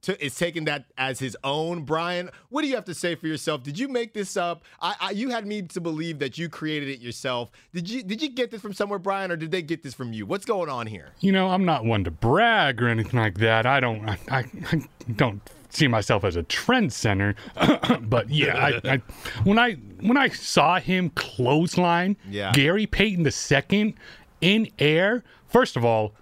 [0.02, 1.82] t- is taking that as his own.
[1.84, 3.62] Brian, what do you have to say for yourself?
[3.62, 4.64] Did you make this up?
[4.80, 7.50] I, I you had me to believe that you created it yourself.
[7.72, 10.12] Did you did you get this from somewhere, Brian, or did they get this from
[10.12, 10.26] you?
[10.26, 11.10] What's going on here?
[11.20, 13.66] You know, I'm not one to brag or anything like that.
[13.66, 14.38] I don't, I, I,
[14.72, 14.82] I
[15.16, 15.40] don't
[15.70, 17.34] see myself as a trend center.
[18.02, 18.96] but yeah, I, I,
[19.44, 22.52] when I when I saw him clothesline Yeah.
[22.52, 23.94] Gary Payton the second
[24.40, 26.12] in air, first of all,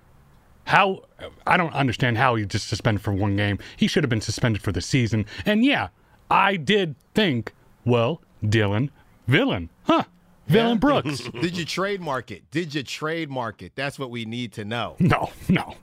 [0.69, 1.03] how
[1.47, 3.59] I don't understand how he just suspended for one game.
[3.79, 5.25] He should have been suspended for the season.
[5.47, 5.89] And yeah,
[6.31, 7.55] I did think,
[7.87, 8.91] well, Dillon,
[9.27, 10.05] villain, huh?
[10.47, 11.21] Villain Brooks.
[11.43, 12.51] Did you trademark it?
[12.51, 13.73] Did you trademark it?
[13.75, 14.97] That's what we need to know.
[15.01, 15.75] No, no.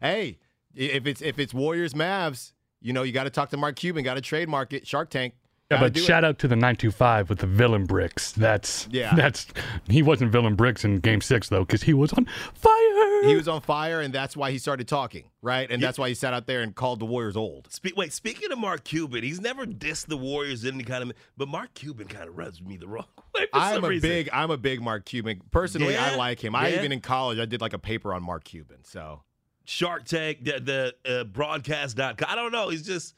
[0.00, 0.38] hey,
[0.74, 4.04] if it's if it's Warriors Mavs, you know you got to talk to Mark Cuban.
[4.04, 4.86] Got to trademark it.
[4.86, 5.34] Shark Tank.
[5.70, 6.04] Yeah, but do it.
[6.04, 8.32] shout out to the 925 with the villain bricks.
[8.32, 9.14] That's Yeah.
[9.14, 9.46] That's
[9.88, 13.24] he wasn't villain bricks in Game Six though, because he was on fire.
[13.24, 15.70] He was on fire, and that's why he started talking, right?
[15.70, 17.72] And that's why he sat out there and called the Warriors old.
[17.72, 21.12] Spe- wait, speaking of Mark Cuban, he's never dissed the Warriors in any kind of,
[21.34, 23.46] but Mark Cuban kind of rubs me the wrong way.
[23.50, 24.10] For I'm some a reason.
[24.10, 25.40] big, I'm a big Mark Cuban.
[25.50, 26.54] Personally, I like him.
[26.54, 28.84] I even in college, I did like a paper on Mark Cuban.
[28.84, 29.22] So
[29.64, 32.16] Shark Tank, the, the uh, broadcast.com.
[32.28, 32.68] I don't know.
[32.68, 33.14] He's just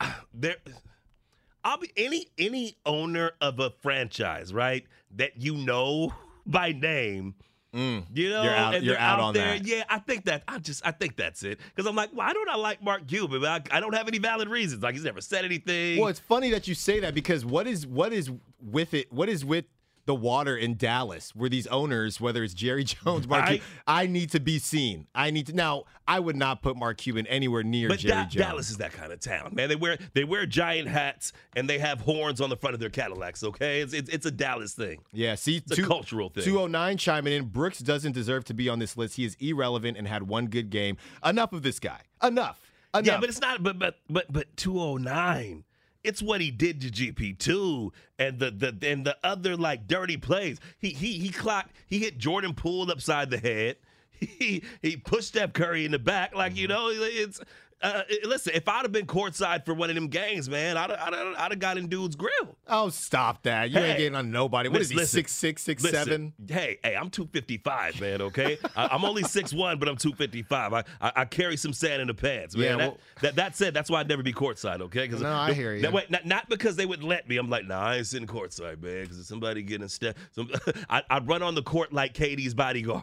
[0.32, 0.56] there.
[1.64, 4.84] I'll be any any owner of a franchise, right?
[5.16, 6.12] That you know
[6.46, 7.34] by name.
[7.72, 8.04] You know, Mm.
[8.14, 9.58] You're out- you're out out on there.
[9.58, 9.66] that.
[9.66, 10.44] Yeah, I think that.
[10.46, 11.58] I just, I think that's it.
[11.74, 13.40] Because I'm like, why don't I like Mark Cuban?
[13.40, 14.80] But I, I don't have any valid reasons.
[14.84, 15.98] Like he's never said anything.
[15.98, 18.30] Well, it's funny that you say that because what is what is
[18.62, 19.12] with it?
[19.12, 19.64] What is with
[20.06, 24.06] the water in Dallas, where these owners, whether it's Jerry Jones, Mark, I- Cuban, I
[24.06, 25.06] need to be seen.
[25.14, 25.52] I need to.
[25.54, 28.34] Now, I would not put Mark Cuban anywhere near But Jerry Da- Jones.
[28.34, 29.68] Dallas is that kind of town, man.
[29.68, 32.90] They wear they wear giant hats and they have horns on the front of their
[32.90, 33.42] Cadillacs.
[33.42, 35.00] Okay, it's it's, it's a Dallas thing.
[35.12, 36.44] Yeah, see, It's a cultural thing.
[36.44, 37.44] 209 chiming in.
[37.46, 39.16] Brooks doesn't deserve to be on this list.
[39.16, 40.96] He is irrelevant and had one good game.
[41.24, 42.00] Enough of this guy.
[42.22, 42.60] Enough.
[42.94, 43.06] Enough.
[43.06, 43.62] Yeah, but it's not.
[43.62, 45.64] But but but but 209.
[46.04, 50.16] It's what he did to GP two and the the and the other like dirty
[50.16, 50.60] plays.
[50.78, 51.74] He he he clocked.
[51.86, 53.76] He hit Jordan Poole upside the head.
[54.20, 56.34] He he pushed Steph Curry in the back.
[56.34, 56.98] Like you mm-hmm.
[56.98, 57.40] know, it's.
[57.84, 60.98] Uh, listen, if I'd have been courtside for one of them games, man, I'd have,
[60.98, 62.56] I'd have, I'd have got in dude's grill.
[62.66, 63.70] oh, stop that.
[63.70, 64.70] You ain't getting on nobody.
[64.70, 65.98] What is he, listen, six six, six listen.
[66.04, 66.32] seven?
[66.48, 68.22] Hey, hey, I'm 255, man.
[68.22, 70.72] Okay, I, I'm only 6'1", but I'm 255.
[70.72, 72.64] I, I I carry some sand in the pants, man.
[72.64, 74.80] Yeah, that, well- that that said, that's why I'd never be courtside.
[74.80, 75.82] Okay, because No, I hear you.
[75.82, 77.36] That way, not, not because they would let me.
[77.36, 79.02] I'm like, nah, I ain't sitting courtside, man.
[79.02, 80.50] Because somebody getting step, some,
[80.88, 83.02] I I run on the court like KD's bodyguard.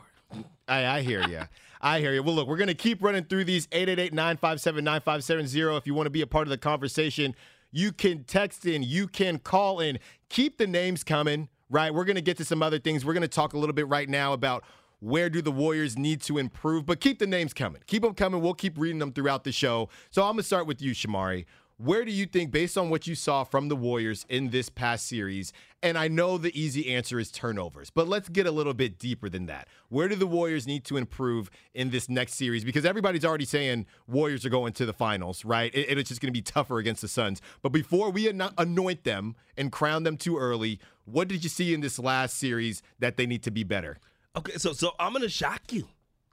[0.68, 1.42] I, I hear you.
[1.82, 2.22] I hear you.
[2.22, 5.78] Well, look, we're going to keep running through these 888 957 9570.
[5.78, 7.36] If you want to be a part of the conversation,
[7.72, 9.98] you can text in, you can call in.
[10.30, 11.92] Keep the names coming, right?
[11.94, 13.04] We're going to get to some other things.
[13.04, 14.64] We're going to talk a little bit right now about
[15.00, 17.82] where do the Warriors need to improve, but keep the names coming.
[17.88, 18.42] Keep them coming.
[18.42, 19.90] We'll keep reading them throughout the show.
[20.12, 21.46] So I'm going to start with you, Shamari.
[21.84, 25.08] Where do you think, based on what you saw from the Warriors in this past
[25.08, 25.52] series,
[25.82, 29.30] and I know the easy answer is turnovers, but let's get a little bit deeper
[29.30, 29.68] than that.
[29.90, 32.64] Where do the Warriors need to improve in this next series?
[32.64, 35.74] Because everybody's already saying Warriors are going to the finals, right?
[35.74, 37.42] It- it's just going to be tougher against the Suns.
[37.64, 41.82] But before we anoint them and crown them too early, what did you see in
[41.82, 43.98] this last series that they need to be better?
[44.36, 45.88] Okay, so so I'm gonna shock you.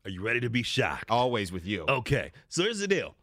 [0.04, 1.10] Are you ready to be shocked?
[1.10, 1.86] Always with you.
[1.88, 3.14] Okay, so here's the deal.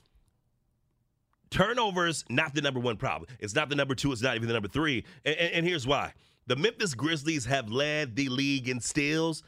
[1.49, 3.29] Turnovers, not the number one problem.
[3.39, 4.11] It's not the number two.
[4.11, 5.05] It's not even the number three.
[5.23, 6.13] And, and, and here's why:
[6.47, 9.43] the Memphis Grizzlies have led the league in steals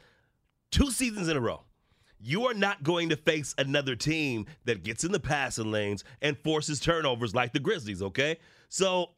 [0.70, 1.64] two seasons in a row.
[2.20, 6.36] You are not going to face another team that gets in the passing lanes and
[6.38, 8.02] forces turnovers like the Grizzlies.
[8.02, 8.38] Okay,
[8.68, 9.10] so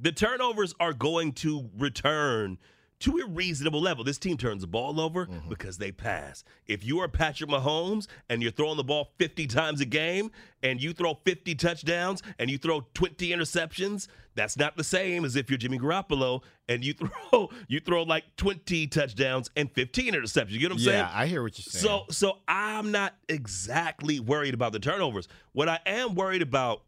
[0.00, 2.58] the turnovers are going to return
[3.02, 4.02] to a reasonable level.
[4.04, 5.48] This team turns the ball over Mm-hmm.
[5.48, 6.42] because they pass.
[6.66, 10.30] If you are Patrick Mahomes and you're throwing the ball 50 times a game
[10.62, 15.36] and you throw 50 touchdowns and you throw 20 interceptions, that's not the same as
[15.36, 16.94] if you're Jimmy Garoppolo and you
[17.30, 20.50] throw you throw like 20 touchdowns and 15 interceptions.
[20.50, 20.98] You get what I'm saying?
[20.98, 21.82] Yeah, I hear what you're saying.
[21.82, 25.28] So so I'm not exactly worried about the turnovers.
[25.52, 26.82] What I am worried about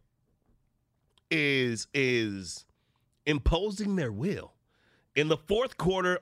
[1.31, 2.65] is is
[3.27, 4.53] imposing their will.
[5.15, 6.21] In the fourth quarter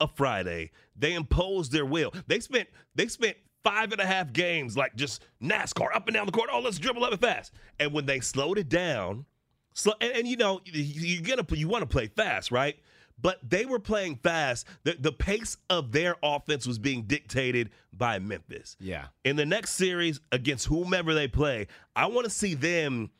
[0.00, 2.12] of Friday, they imposed their will.
[2.26, 6.26] They spent they spent five and a half games like just NASCAR up and down
[6.26, 6.50] the court.
[6.52, 7.52] Oh, let's dribble up and fast.
[7.80, 9.24] And when they slowed it down,
[9.72, 12.76] slow, and, and you know you, you gonna you want to play fast, right?
[13.20, 14.66] But they were playing fast.
[14.82, 18.76] The, the pace of their offense was being dictated by Memphis.
[18.80, 19.06] Yeah.
[19.24, 23.10] In the next series against whomever they play, I want to see them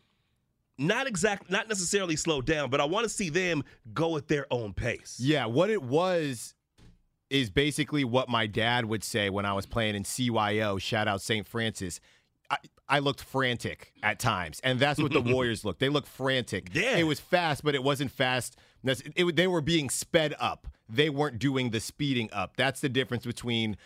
[0.79, 3.63] not exact, not necessarily slow down, but I want to see them
[3.93, 5.19] go at their own pace.
[5.21, 6.55] Yeah, what it was
[7.31, 10.81] is basically what my dad would say when I was playing in CYO.
[10.81, 11.47] Shout out St.
[11.47, 12.01] Francis.
[12.51, 12.57] I,
[12.89, 15.81] I looked frantic at times, and that's what the Warriors looked.
[15.81, 16.71] They looked frantic.
[16.75, 16.97] Yeah.
[16.97, 18.57] It was fast, but it wasn't fast.
[18.85, 20.69] It, it- they were being sped up.
[20.89, 22.57] They weren't doing the speeding up.
[22.57, 23.77] That's the difference between.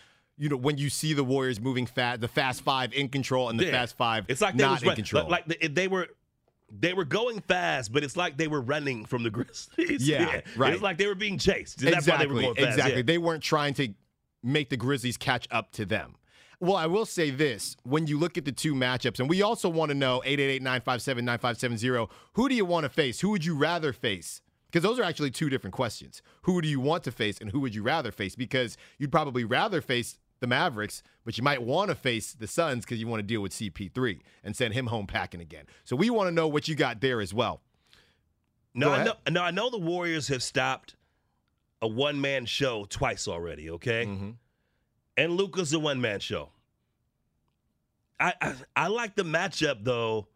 [0.41, 3.59] You know, when you see the Warriors moving fast, the fast five in control and
[3.59, 3.71] the Yeah.
[3.71, 5.27] fast five It's like not was in control.
[5.29, 6.07] Like, they were
[6.71, 10.07] they were going fast, but it's like they were running from the Grizzlies.
[10.07, 10.73] Yeah, right.
[10.73, 11.79] It's like they were being chased.
[11.79, 12.67] That's why they were going fast.
[12.69, 12.97] Exactly.
[12.97, 13.01] yeah.
[13.03, 13.89] They weren't trying to
[14.43, 16.15] make the Grizzlies catch up to them.
[16.61, 19.69] Well, I will say this when you look at the two matchups, and we also
[19.69, 23.21] want to know 888 957 9570, who do you want to face?
[23.21, 24.41] Who would you rather face?
[24.65, 26.21] Because those are actually two different questions.
[26.43, 28.35] Who do you want to face, and who would you rather face?
[28.35, 32.85] Because you'd probably rather face the Mavericks, but you might want to face the Suns
[32.85, 35.65] because you want to deal with CP3 and send him home packing again.
[35.83, 37.61] So we want to know what you got there as well.
[38.73, 40.95] No, I know, no, I know the Warriors have stopped
[41.81, 44.05] a one man show twice already, okay?
[44.05, 44.29] Mm-hmm.
[45.17, 46.49] And Luka's a one man show.
[48.19, 50.27] I, I I like the matchup though.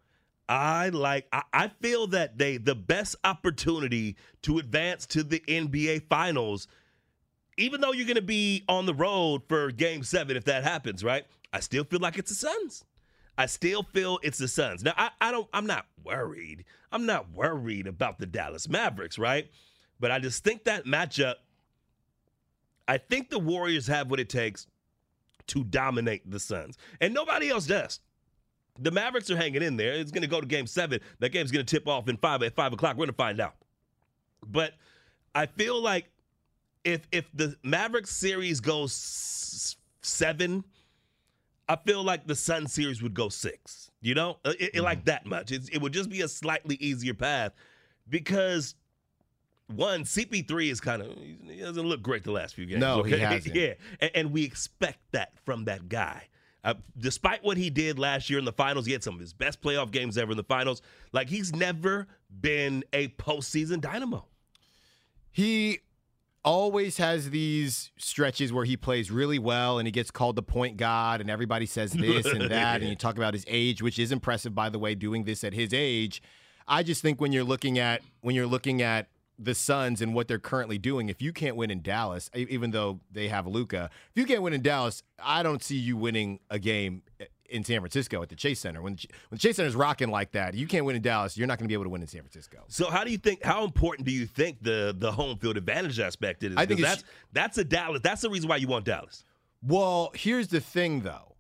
[0.48, 6.08] I like I, I feel that they the best opportunity to advance to the NBA
[6.10, 6.68] finals,
[7.58, 11.26] even though you're gonna be on the road for game seven if that happens, right?
[11.52, 12.84] I still feel like it's the Suns.
[13.38, 14.84] I still feel it's the Suns.
[14.84, 16.66] Now I, I don't I'm not worried.
[16.92, 19.50] I'm not worried about the Dallas Mavericks, right?
[20.00, 21.36] But I just think that matchup,
[22.88, 24.68] I think the Warriors have what it takes
[25.48, 26.78] to dominate the Suns.
[27.02, 28.00] And nobody else does.
[28.80, 29.94] The Mavericks are hanging in there.
[29.94, 31.00] It's going to go to game seven.
[31.20, 32.94] That game's going to tip off in five at five o'clock.
[32.94, 33.56] We're going to find out.
[34.46, 34.74] But
[35.36, 36.10] I feel like
[36.84, 40.64] if if the Mavericks series goes seven,
[41.70, 43.90] I feel like the Sun series would go six.
[44.02, 45.52] You know, Uh, it, it like that much.
[45.52, 47.54] It's, it would just be a slightly easier path
[48.10, 48.76] because
[49.68, 52.82] one CP3 is kind of he doesn't look great the last few games.
[52.82, 53.56] No, he hasn't.
[53.56, 56.28] yeah, and, and we expect that from that guy.
[56.66, 59.34] Uh, despite what he did last year in the finals, he had some of his
[59.34, 60.82] best playoff games ever in the finals.
[61.12, 62.08] Like he's never
[62.42, 64.26] been a postseason dynamo.
[65.32, 65.80] He
[66.44, 70.78] always has these stretches where he plays really well and he gets called the point
[70.78, 74.12] god and everybody says this and that and you talk about his age which is
[74.12, 76.22] impressive by the way doing this at his age.
[76.68, 79.08] I just think when you're looking at when you're looking at
[79.40, 83.00] the Suns and what they're currently doing if you can't win in Dallas even though
[83.12, 86.60] they have Luka if you can't win in Dallas I don't see you winning a
[86.60, 87.02] game
[87.54, 88.98] in San Francisco at the Chase Center when when
[89.32, 91.66] the Chase Center is rocking like that you can't win in Dallas you're not going
[91.66, 93.44] to be able to win in San Francisco So how do you think?
[93.44, 96.56] How important do you think the the home field advantage aspect is?
[96.58, 98.02] I think that's that's a Dallas.
[98.02, 99.24] That's the reason why you want Dallas.
[99.66, 101.36] Well, here's the thing, though.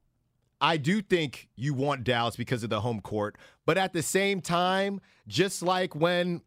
[0.62, 4.40] I do think you want Dallas because of the home court, but at the same
[4.40, 6.42] time, just like when,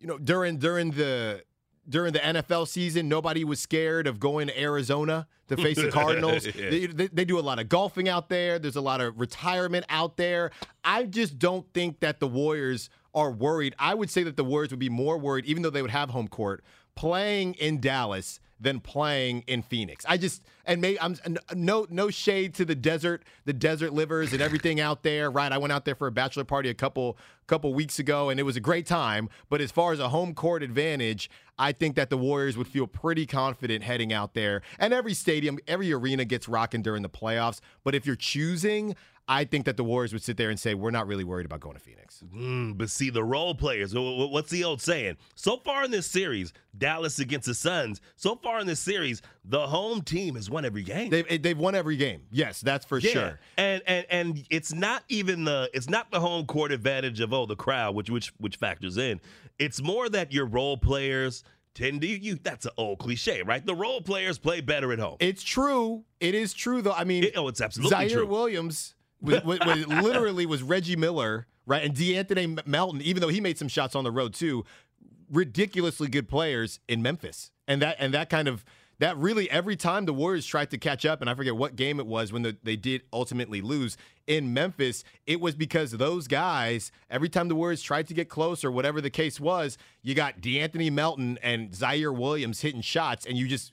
[0.00, 1.42] you know, during during the
[1.88, 6.46] during the NFL season, nobody was scared of going to Arizona to face the Cardinals.
[6.46, 6.70] Yeah.
[6.70, 8.58] they, they, they do a lot of golfing out there.
[8.58, 10.50] There's a lot of retirement out there.
[10.84, 13.74] I just don't think that the Warriors are worried.
[13.78, 16.10] I would say that the Warriors would be more worried, even though they would have
[16.10, 16.62] home court,
[16.94, 20.04] playing in Dallas than playing in Phoenix.
[20.08, 21.16] I just and maybe I'm
[21.54, 25.50] no no shade to the desert, the desert livers and everything out there, right?
[25.50, 28.42] I went out there for a bachelor party a couple couple weeks ago and it
[28.42, 32.10] was a great time, but as far as a home court advantage, I think that
[32.10, 34.62] the Warriors would feel pretty confident heading out there.
[34.78, 38.94] And every stadium, every arena gets rocking during the playoffs, but if you're choosing,
[39.28, 41.60] I think that the Warriors would sit there and say, we're not really worried about
[41.60, 42.22] going to Phoenix.
[42.34, 45.18] Mm, but see, the role players, what's the old saying?
[45.34, 49.66] So far in this series, Dallas against the Suns, so far in this series, the
[49.66, 51.10] home team has won every game.
[51.10, 52.22] They've, they've won every game.
[52.30, 53.10] Yes, that's for yeah.
[53.10, 53.40] sure.
[53.56, 57.46] And, and and it's not even the it's not the home court advantage of oh
[57.46, 59.20] the crowd, which which which factors in.
[59.58, 63.64] It's more that your role players tend to you that's an old cliche, right?
[63.64, 65.16] The role players play better at home.
[65.20, 66.04] It's true.
[66.20, 66.92] It is true though.
[66.92, 68.26] I mean, it, oh, it's absolutely Ziaire true.
[68.26, 71.82] Williams was, was, literally was Reggie Miller, right?
[71.82, 74.64] And De'Anthony Melton, even though he made some shots on the road too,
[75.30, 77.50] ridiculously good players in Memphis.
[77.66, 78.64] And that and that kind of
[78.98, 82.00] that really every time the Warriors tried to catch up, and I forget what game
[82.00, 83.96] it was when the, they did ultimately lose
[84.26, 88.64] in Memphis, it was because those guys, every time the Warriors tried to get close
[88.64, 93.38] or whatever the case was, you got De'Anthony Melton and Ziaire Williams hitting shots, and
[93.38, 93.72] you just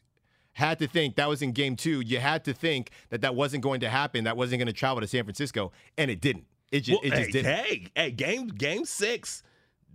[0.55, 1.99] had to think that was in game two.
[1.99, 4.23] You had to think that that wasn't going to happen.
[4.23, 6.45] That wasn't going to travel to San Francisco, and it didn't.
[6.71, 7.55] It just, well, it just hey, didn't.
[7.55, 9.43] Hey, hey, game game six.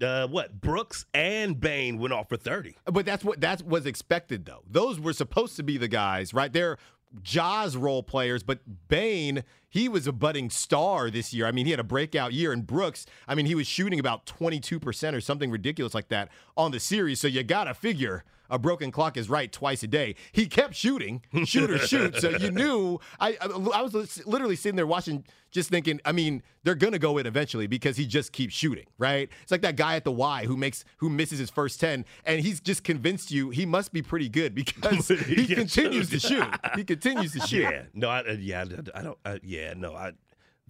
[0.02, 2.76] Uh, what Brooks and Bane went off for thirty.
[2.84, 4.62] But that's what that was expected, though.
[4.70, 6.52] Those were supposed to be the guys, right?
[6.52, 6.78] They're
[7.22, 11.46] Ja's role players, but Bane, he was a budding star this year.
[11.46, 14.26] I mean, he had a breakout year, and Brooks, I mean, he was shooting about
[14.26, 17.20] 22% or something ridiculous like that on the series.
[17.20, 20.16] So you got to figure a broken clock is right twice a day.
[20.32, 22.16] He kept shooting, shoot or shoot.
[22.16, 22.98] So you knew.
[23.18, 26.00] I, I, I was literally sitting there watching, just thinking.
[26.04, 28.86] I mean, they're gonna go in eventually because he just keeps shooting.
[28.98, 29.30] Right?
[29.42, 32.40] It's like that guy at the Y who makes who misses his first ten, and
[32.40, 36.44] he's just convinced you he must be pretty good because he continues to shoot.
[36.74, 37.62] He continues to shoot.
[37.62, 37.82] Yeah.
[37.94, 38.08] No.
[38.08, 38.64] I, uh, yeah.
[38.94, 39.18] I don't.
[39.24, 39.59] I, yeah.
[39.76, 39.94] No.
[39.94, 40.12] I.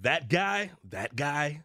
[0.03, 0.71] That guy.
[0.91, 1.63] That guy.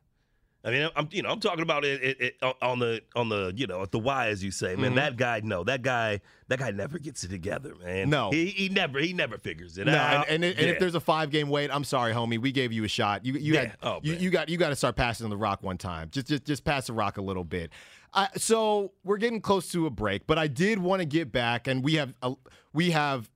[0.64, 3.54] I mean, I'm you know I'm talking about it, it, it, on the on the
[3.56, 4.94] you know at the Y as you say, man.
[4.94, 4.96] Mhm.
[4.96, 8.10] That guy, no, that guy, that guy never gets it together, man.
[8.10, 8.32] No.
[8.32, 10.26] he, he never he never figures it No, out.
[10.28, 10.74] and, and, and Yeah.
[10.74, 12.40] if there's a five game wait, I'm sorry, homie.
[12.40, 13.24] We gave you a shot.
[13.28, 13.60] You you Yeah.
[13.60, 16.10] had Oh, you, you got you got to start passing the rock one time.
[16.12, 17.70] Just just just pass the rock a little bit.
[18.16, 21.68] Uh, so we're getting close to a break, but I did want to get back,
[21.68, 22.34] and we have a,
[22.74, 23.30] we have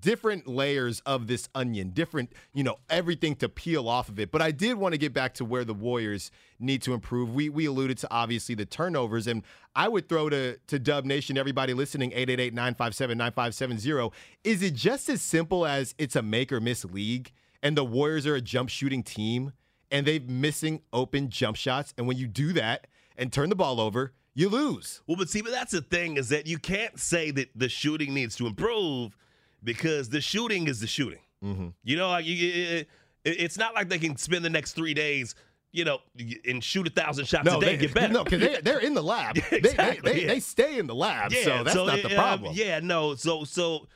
[0.00, 4.30] different layers of this onion, different you know everything to peel off of it.
[4.30, 7.34] But I did want to get back to where the Warriors need to improve.
[7.34, 9.42] We we alluded to obviously the turnovers, and
[9.74, 14.12] I would throw to to Dub Nation, everybody listening, 888-957-9570.
[14.44, 17.32] Is it just as simple as it's a make or miss league,
[17.62, 19.52] and the Warriors are a jump shooting team,
[19.90, 22.86] and they're missing open jump shots, and when you do that
[23.16, 25.00] and turn the ball over, you lose.
[25.06, 28.12] Well, but see, but that's the thing is that you can't say that the shooting
[28.12, 29.16] needs to improve
[29.64, 31.20] because the shooting is the shooting.
[31.42, 31.68] Mm-hmm.
[31.82, 32.88] You know, like you, it,
[33.24, 35.34] it's not like they can spend the next three days,
[35.72, 35.98] you know,
[36.46, 38.12] and shoot a thousand shots a day they, and get better.
[38.12, 39.36] No, because they, they're in the lab.
[39.38, 40.28] Yeah, They- they, exactly, they, yeah.
[40.28, 42.52] they stay in the lab, so that's not the uh, problem.
[42.54, 43.14] yeah, no.
[43.14, 43.86] So, so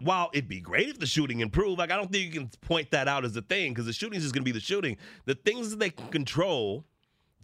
[0.00, 2.90] while it'd be great if the shooting improved, like I don't think you can point
[2.90, 4.98] that out as a thing because the shooting is going to be the shooting.
[5.24, 6.84] The things that they can control,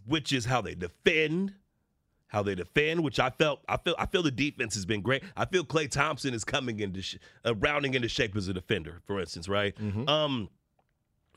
[0.06, 1.54] which is how they defend,
[2.28, 5.22] how they defend, which I felt, I feel, I feel the defense has been great.
[5.36, 9.00] I feel Klay Thompson is coming into, sh- uh, rounding into shape as a defender,
[9.06, 9.74] for instance, right?
[10.08, 10.48] Um,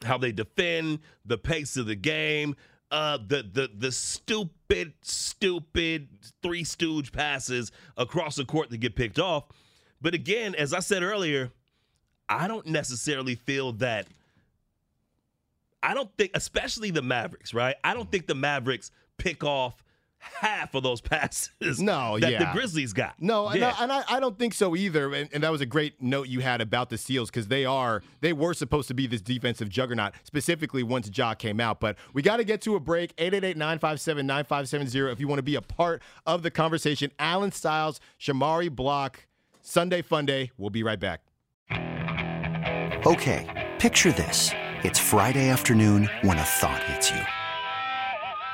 [0.04, 2.56] how they defend, the pace of the game,
[2.92, 6.10] uh, the the the stupid, stupid
[6.44, 9.46] three stooge passes across the court that get picked off.
[10.02, 11.52] But again, as I said earlier,
[12.28, 14.08] I don't necessarily feel that.
[15.84, 17.76] I don't think, especially the Mavericks, right?
[17.84, 19.84] I don't think the Mavericks pick off
[20.22, 22.40] half of those passes No, that yeah.
[22.40, 23.16] the Grizzlies got.
[23.20, 25.14] No, and, I, and I, I don't think so either.
[25.14, 28.02] And, and that was a great note you had about the Seals because they are
[28.22, 31.80] they were supposed to be this defensive juggernaut, specifically once Ja came out.
[31.80, 33.16] But we got to get to a break.
[33.18, 37.12] 888-957-9570 if you want to be a part of the conversation.
[37.20, 39.26] Alan Styles, Shamari Block,
[39.62, 40.52] Sunday Fun Day.
[40.58, 41.22] We'll be right back.
[43.06, 44.52] Okay, picture this.
[44.84, 47.41] It's Friday afternoon when a thought hits you.